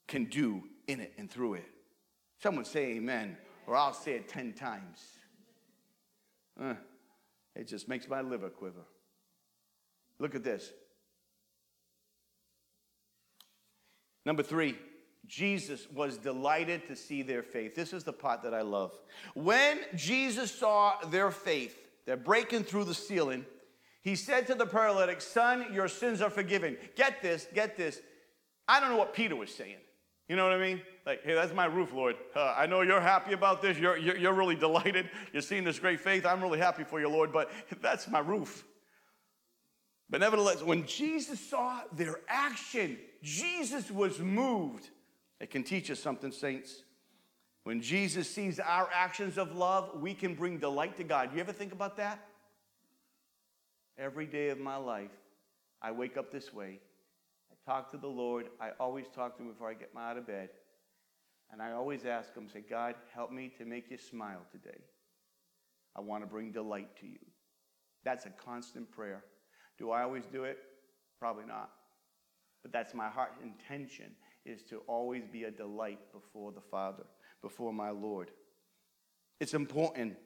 [0.09, 1.69] can do in it and through it.
[2.43, 3.37] Someone say amen,
[3.67, 4.99] or I'll say it 10 times.
[6.61, 6.75] Uh,
[7.55, 8.85] it just makes my liver quiver.
[10.19, 10.71] Look at this.
[14.25, 14.77] Number three,
[15.27, 17.75] Jesus was delighted to see their faith.
[17.75, 18.93] This is the part that I love.
[19.35, 21.77] When Jesus saw their faith,
[22.07, 23.47] they're breaking through the ceiling,
[24.03, 26.77] he said to the paralytic, Son, your sins are forgiven.
[26.97, 28.01] Get this, get this.
[28.69, 29.77] I don't know what Peter was saying.
[30.29, 30.83] You know what I mean?
[31.05, 32.17] Like, hey, that's my roof, Lord.
[32.35, 33.79] Uh, I know you're happy about this.
[33.79, 35.11] You're, you're, you're really delighted.
[35.33, 36.27] You're seeing this great faith.
[36.27, 37.51] I'm really happy for you, Lord, but
[37.81, 38.65] that's my roof.
[40.11, 44.91] But nevertheless, when Jesus saw their action, Jesus was moved.
[45.41, 46.83] It can teach us something, saints.
[47.65, 51.35] When Jesus sees our actions of love, we can bring delight to God.
[51.35, 52.25] You ever think about that?
[54.03, 55.13] Every day of my life,
[55.81, 56.81] I wake up this way.
[57.53, 58.49] I talk to the Lord.
[58.61, 60.49] I always talk to him before I get out of bed.
[61.53, 64.81] And I always ask him, say, God, help me to make you smile today.
[65.95, 67.21] I want to bring delight to you.
[68.05, 69.23] That's a constant prayer.
[69.79, 70.59] Do I always do it?
[71.21, 71.71] Probably not.
[72.63, 74.11] But that's my heart intention
[74.45, 77.05] is to always be a delight before the Father,
[77.41, 78.33] before my Lord.
[79.39, 80.17] It's important.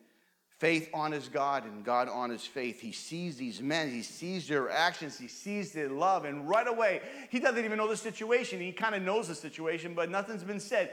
[0.59, 2.81] Faith honors God, and God honors faith.
[2.81, 7.03] He sees these men, he sees their actions, he sees their love, and right away,
[7.31, 8.59] he doesn't even know the situation.
[8.61, 10.93] He kind of knows the situation, but nothing's been said.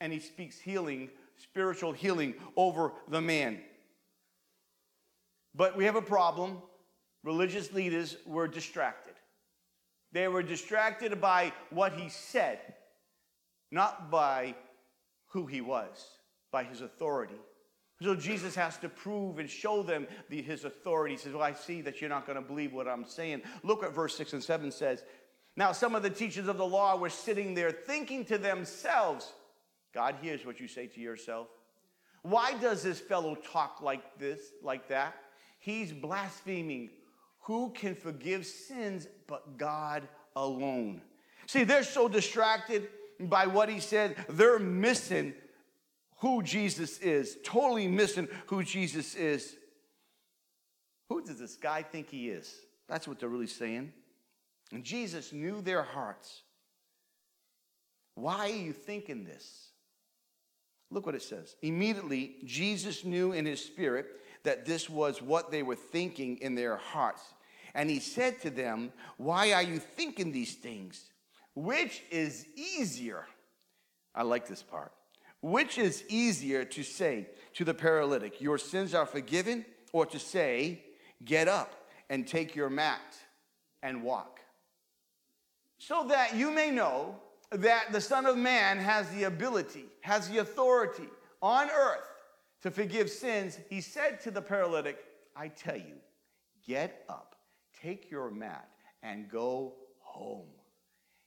[0.00, 3.60] And he speaks healing, spiritual healing over the man.
[5.54, 6.62] But we have a problem.
[7.22, 9.14] Religious leaders were distracted.
[10.12, 12.58] They were distracted by what he said,
[13.70, 14.54] not by
[15.28, 16.06] who he was,
[16.50, 17.38] by his authority.
[18.04, 21.14] So Jesus has to prove and show them the, his authority.
[21.14, 23.42] He says, Well, I see that you're not going to believe what I'm saying.
[23.62, 25.02] Look at verse 6 and 7 says,
[25.56, 29.32] Now some of the teachers of the law were sitting there thinking to themselves,
[29.94, 31.48] God hears what you say to yourself.
[32.22, 35.14] Why does this fellow talk like this, like that?
[35.58, 36.90] He's blaspheming.
[37.40, 41.00] Who can forgive sins but God alone?
[41.46, 42.88] See, they're so distracted
[43.20, 45.34] by what he said, they're missing
[46.24, 49.56] who Jesus is, totally missing who Jesus is.
[51.10, 52.50] Who does this guy think he is?
[52.88, 53.92] That's what they're really saying.
[54.72, 56.40] And Jesus knew their hearts.
[58.14, 59.68] Why are you thinking this?
[60.90, 61.56] Look what it says.
[61.60, 64.06] Immediately, Jesus knew in his spirit
[64.44, 67.20] that this was what they were thinking in their hearts.
[67.74, 71.04] And he said to them, Why are you thinking these things?
[71.54, 73.26] Which is easier?
[74.14, 74.90] I like this part.
[75.44, 80.82] Which is easier to say to the paralytic, Your sins are forgiven, or to say,
[81.22, 83.14] Get up and take your mat
[83.82, 84.40] and walk?
[85.76, 87.16] So that you may know
[87.50, 91.10] that the Son of Man has the ability, has the authority
[91.42, 92.08] on earth
[92.62, 94.96] to forgive sins, he said to the paralytic,
[95.36, 95.96] I tell you,
[96.66, 97.36] get up,
[97.82, 98.70] take your mat,
[99.02, 100.48] and go home.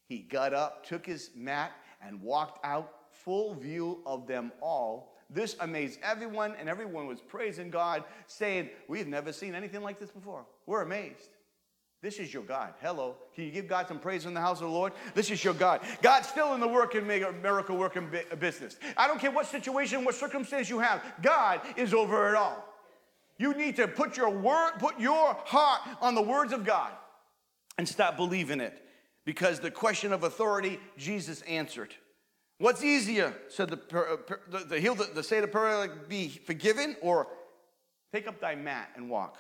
[0.07, 2.91] He got up, took his mat, and walked out,
[3.24, 5.13] full view of them all.
[5.30, 10.09] This amazed everyone, and everyone was praising God, saying, We've never seen anything like this
[10.09, 10.45] before.
[10.65, 11.30] We're amazed.
[12.01, 12.74] This is your God.
[12.80, 13.15] Hello.
[13.34, 14.93] Can you give God some praise in the house of the Lord?
[15.15, 15.82] This is your God.
[16.01, 18.09] God's still in the work working miracle working
[18.39, 18.78] business.
[18.95, 21.03] I don't care what situation, what circumstance you have.
[21.24, 22.63] God is over it all.
[23.39, 26.91] You need to put your word, put your heart on the words of God
[27.78, 28.84] and stop believing it.
[29.26, 31.93] Because the question of authority, Jesus answered.
[32.59, 33.35] What's easier?
[33.49, 37.27] Said uh, the, the, the, heal the, the say the paralytic be forgiven or
[38.11, 39.37] take up thy mat and walk.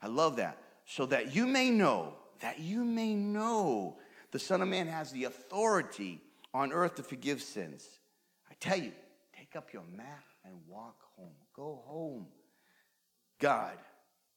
[0.00, 3.98] I love that so that you may know, that you may know
[4.30, 6.20] the Son of Man has the authority
[6.54, 7.86] on earth to forgive sins.
[8.50, 8.92] I tell you,
[9.36, 11.34] take up your mat and walk home.
[11.54, 12.26] Go home.
[13.38, 13.76] God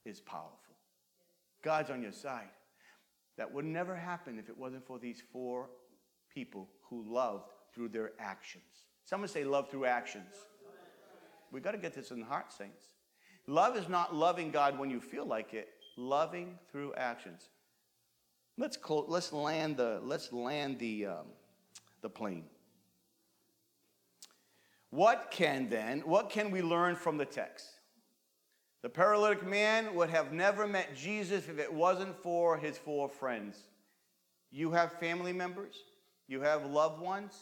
[0.05, 0.76] is powerful.
[1.61, 2.49] God's on your side.
[3.38, 5.70] That would never happen if it wasn't for these four
[6.34, 8.63] people who loved through their actions.
[9.05, 10.36] Someone say love through actions.
[11.51, 12.86] We got to get this in the heart, saints.
[13.47, 17.49] Love is not loving God when you feel like it loving through actions.
[18.57, 21.26] Let's, let's land the, let's land the, um,
[22.01, 22.45] the plane.
[24.91, 27.67] What can then, what can we learn from the text?
[28.82, 33.57] The paralytic man would have never met Jesus if it wasn't for his four friends.
[34.51, 35.76] You have family members,
[36.28, 37.38] you have loved ones.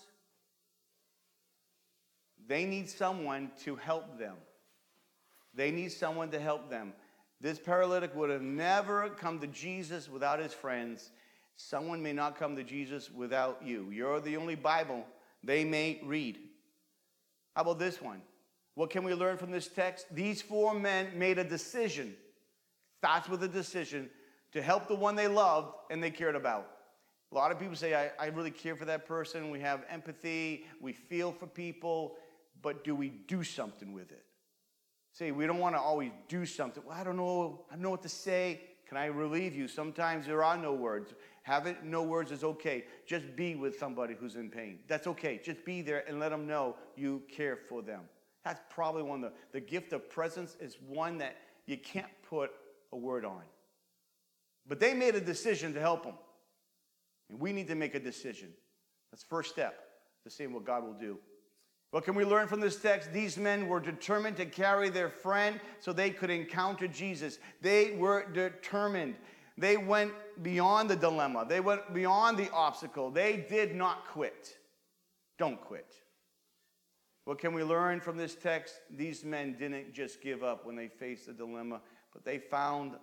[2.47, 4.35] They need someone to help them.
[5.53, 6.93] They need someone to help them.
[7.41, 11.11] This paralytic would have never come to Jesus without his friends.
[11.55, 13.89] Someone may not come to Jesus without you.
[13.91, 15.05] You're the only Bible
[15.43, 16.39] they may read.
[17.55, 18.21] How about this one?
[18.75, 20.05] What can we learn from this text?
[20.13, 22.15] These four men made a decision,
[22.99, 24.09] starts with a decision,
[24.53, 26.67] to help the one they loved and they cared about.
[27.31, 29.49] A lot of people say, I, I really care for that person.
[29.49, 32.15] We have empathy, we feel for people,
[32.61, 34.23] but do we do something with it?
[35.13, 36.83] See, we don't want to always do something.
[36.85, 37.65] Well, I don't know.
[37.69, 38.61] I don't know what to say.
[38.87, 39.67] Can I relieve you?
[39.67, 41.13] Sometimes there are no words.
[41.43, 42.85] Having no words is okay.
[43.05, 44.79] Just be with somebody who's in pain.
[44.87, 45.41] That's okay.
[45.43, 48.01] Just be there and let them know you care for them.
[48.45, 51.35] That's probably one of the, the gift of presence is one that
[51.65, 52.51] you can't put
[52.93, 53.41] a word on.
[54.67, 56.15] But they made a decision to help them.
[57.29, 58.49] And we need to make a decision.
[59.11, 59.79] That's first step
[60.23, 61.17] to seeing what God will do.
[61.91, 63.13] What can we learn from this text?
[63.13, 67.39] These men were determined to carry their friend so they could encounter Jesus.
[67.61, 69.15] They were determined.
[69.57, 70.11] They went
[70.43, 73.09] beyond the dilemma, they went beyond the obstacle.
[73.09, 74.57] They did not quit.
[75.39, 75.93] Don't quit.
[77.25, 78.75] What can we learn from this text?
[78.95, 81.81] These men didn't just give up when they faced the dilemma,
[82.13, 82.93] but they found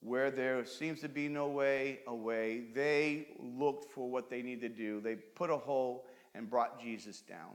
[0.00, 2.64] where there seems to be no way away.
[2.74, 5.00] They looked for what they needed to do.
[5.00, 7.54] They put a hole and brought Jesus down.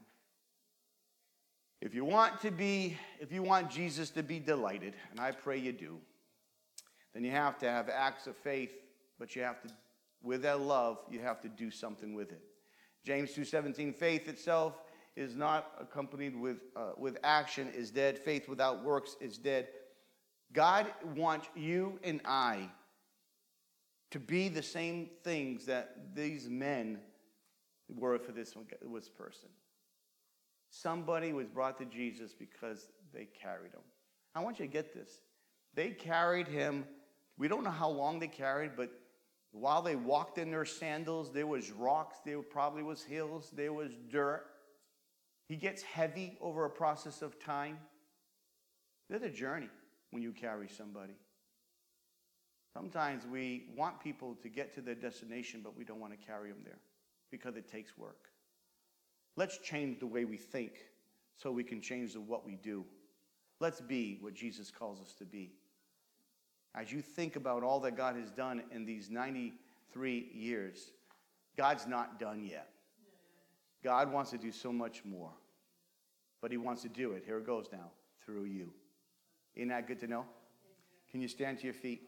[1.87, 5.57] If you want to be, if you want Jesus to be delighted, and I pray
[5.57, 5.99] you do,
[7.13, 8.73] then you have to have acts of faith,
[9.17, 9.69] but you have to,
[10.21, 12.41] with that love, you have to do something with it.
[13.05, 14.73] James 2:17, faith itself
[15.15, 18.19] is not accompanied with, uh, with action is dead.
[18.19, 19.69] Faith without works is dead.
[20.51, 22.69] God wants you and I
[24.11, 26.99] to be the same things that these men
[27.87, 29.47] were for this, this person.
[30.69, 33.81] Somebody was brought to Jesus because they carried him.
[34.35, 35.21] I want you to get this.
[35.73, 36.85] They carried him.
[37.37, 38.91] We don't know how long they carried, but
[39.51, 43.91] while they walked in their sandals, there was rocks, there probably was hills, there was
[44.09, 44.45] dirt.
[45.47, 47.77] He gets heavy over a process of time.
[49.09, 49.69] There's a journey
[50.11, 51.15] when you carry somebody.
[52.73, 56.49] Sometimes we want people to get to their destination, but we don't want to carry
[56.49, 56.79] them there
[57.31, 58.29] because it takes work.
[59.37, 60.73] Let's change the way we think
[61.37, 62.83] so we can change the what we do.
[63.59, 65.53] Let's be what Jesus calls us to be.
[66.75, 70.91] As you think about all that God has done in these 93 years,
[71.55, 72.69] God's not done yet.
[73.83, 75.31] God wants to do so much more,
[76.41, 77.23] but He wants to do it.
[77.25, 77.91] Here it goes now
[78.25, 78.73] through you.
[79.55, 80.25] Isn't that good to know?
[81.11, 82.07] Can you stand to your feet?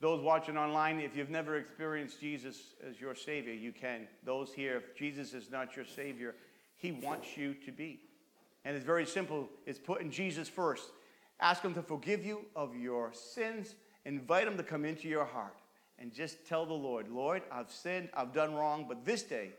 [0.00, 4.06] Those watching online, if you've never experienced Jesus as your Savior, you can.
[4.24, 6.36] Those here, if Jesus is not your Savior,
[6.76, 8.00] He wants you to be.
[8.64, 10.84] And it's very simple it's putting Jesus first.
[11.40, 13.74] Ask Him to forgive you of your sins,
[14.04, 15.56] invite Him to come into your heart,
[15.98, 19.50] and just tell the Lord, Lord, I've sinned, I've done wrong, but this day,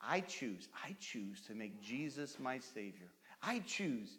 [0.00, 3.08] I choose, I choose to make Jesus my Savior.
[3.42, 4.18] I choose,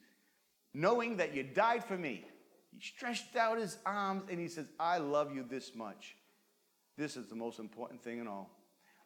[0.74, 2.26] knowing that you died for me,
[2.72, 6.15] he stretched out his arms and he says, I love you this much.
[6.97, 8.49] This is the most important thing in all.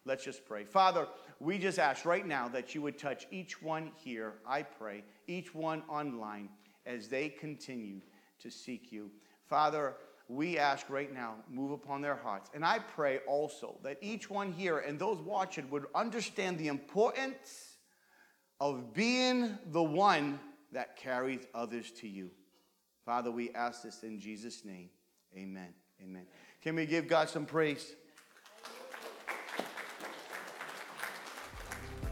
[0.06, 0.64] Let's just pray.
[0.64, 1.08] Father,
[1.40, 5.54] we just ask right now that you would touch each one here, I pray, each
[5.54, 6.50] one online
[6.86, 8.02] as they continue
[8.40, 9.12] to seek you.
[9.48, 9.96] Father,
[10.28, 12.50] we ask right now, move upon their hearts.
[12.54, 17.78] And I pray also that each one here and those watching would understand the importance
[18.60, 20.40] of being the one
[20.72, 22.32] that carries others to you.
[23.12, 24.90] Father, we ask this in Jesus' name.
[25.36, 25.74] Amen.
[26.02, 26.26] Amen.
[26.64, 27.94] Can we give God some praise?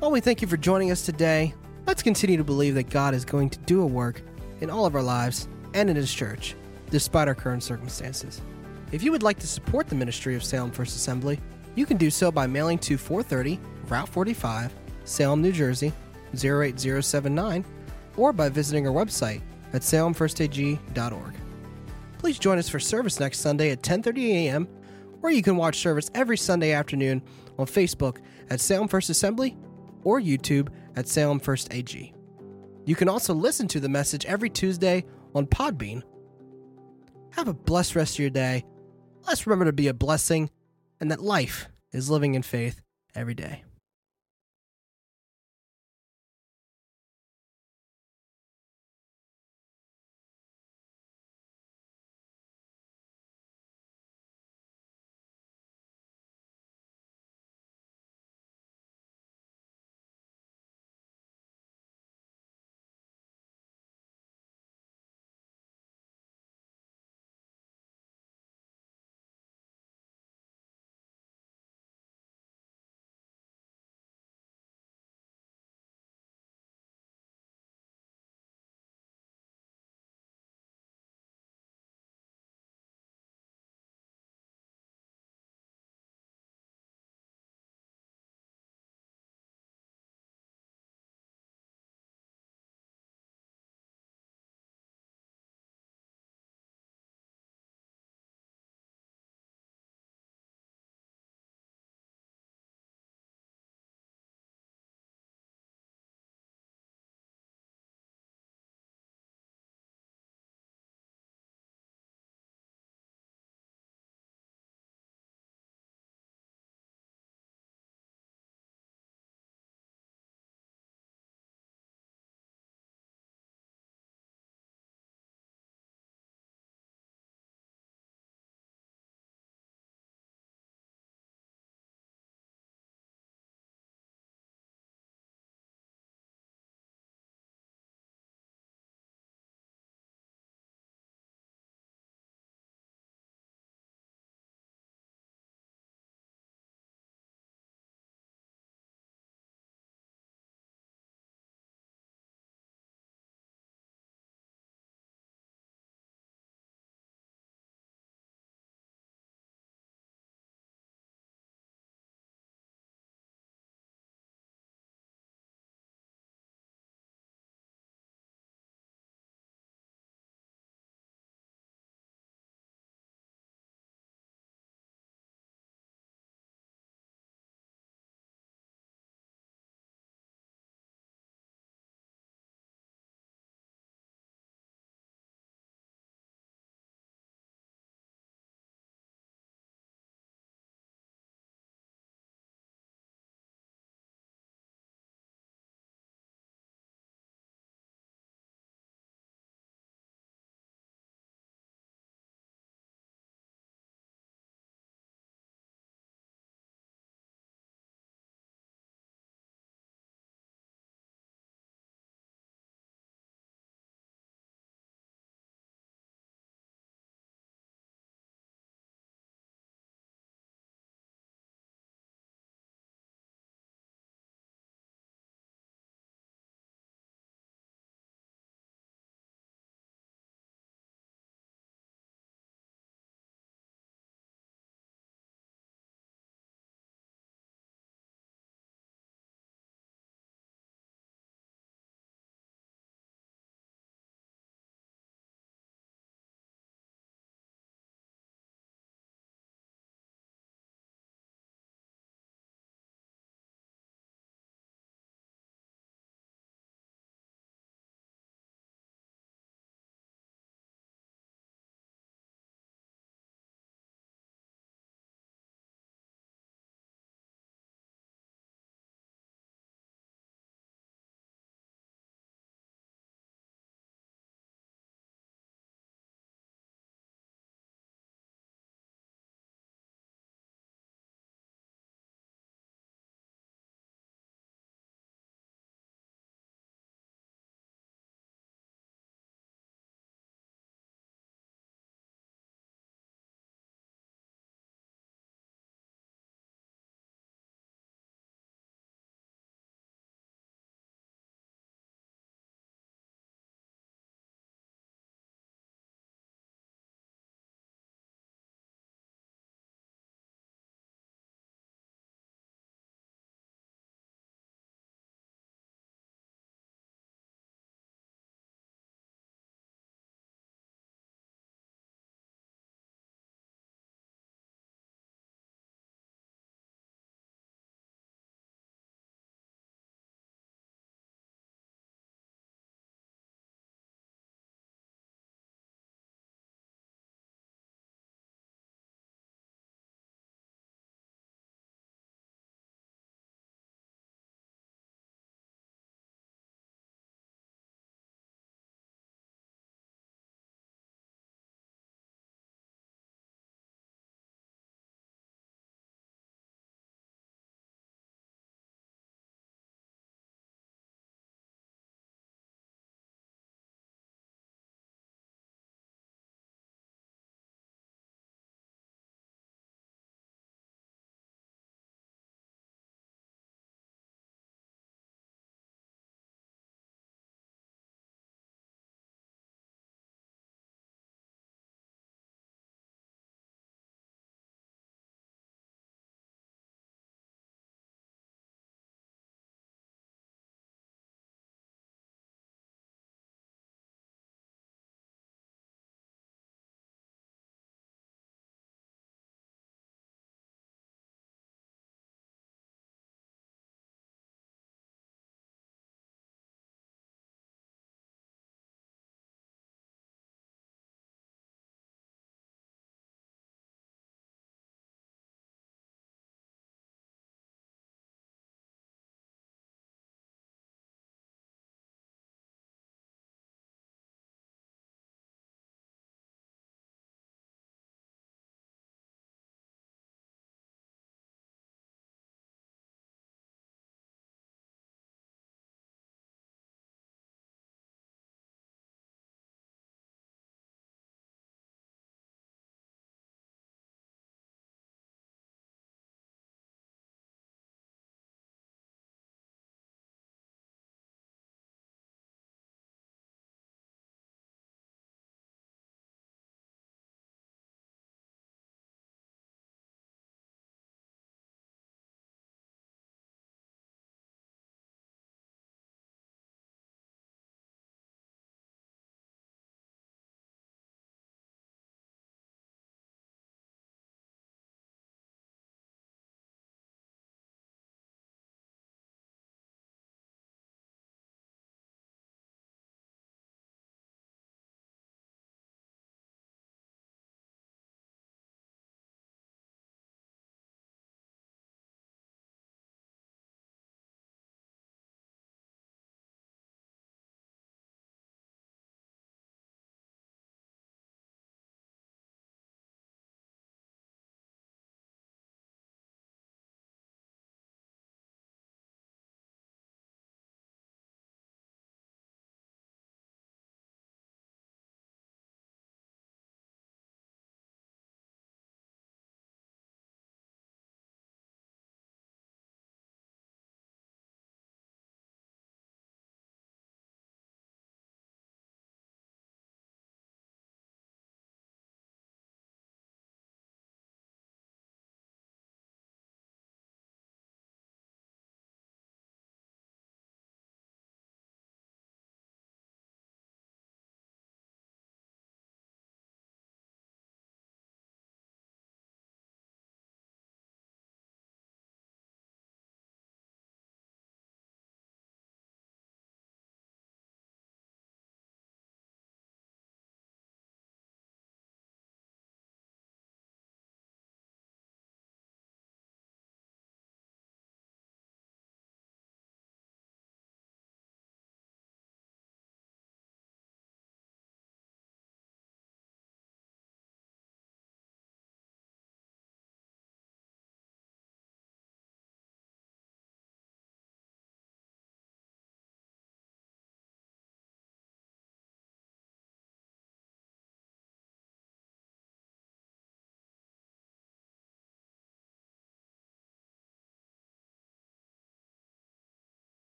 [0.00, 1.52] Well, we thank you for joining us today.
[1.86, 4.22] Let's continue to believe that God is going to do a work
[4.62, 6.56] in all of our lives and in His church,
[6.88, 8.40] despite our current circumstances.
[8.90, 11.38] If you would like to support the ministry of Salem First Assembly,
[11.74, 14.72] you can do so by mailing to 430 Route 45,
[15.04, 15.92] Salem, New Jersey
[16.32, 17.66] 08079,
[18.16, 19.42] or by visiting our website
[19.76, 21.34] at salemfirstag.org.
[22.18, 24.68] Please join us for service next Sunday at 10:30 a.m.,
[25.22, 27.22] or you can watch service every Sunday afternoon
[27.58, 28.18] on Facebook
[28.50, 29.56] at Salem First Assembly
[30.02, 32.14] or YouTube at Salem First AG.
[32.84, 35.04] You can also listen to the message every Tuesday
[35.34, 36.02] on Podbean.
[37.32, 38.64] Have a blessed rest of your day.
[39.26, 40.50] Let's remember to be a blessing
[41.00, 42.80] and that life is living in faith
[43.14, 43.65] every day.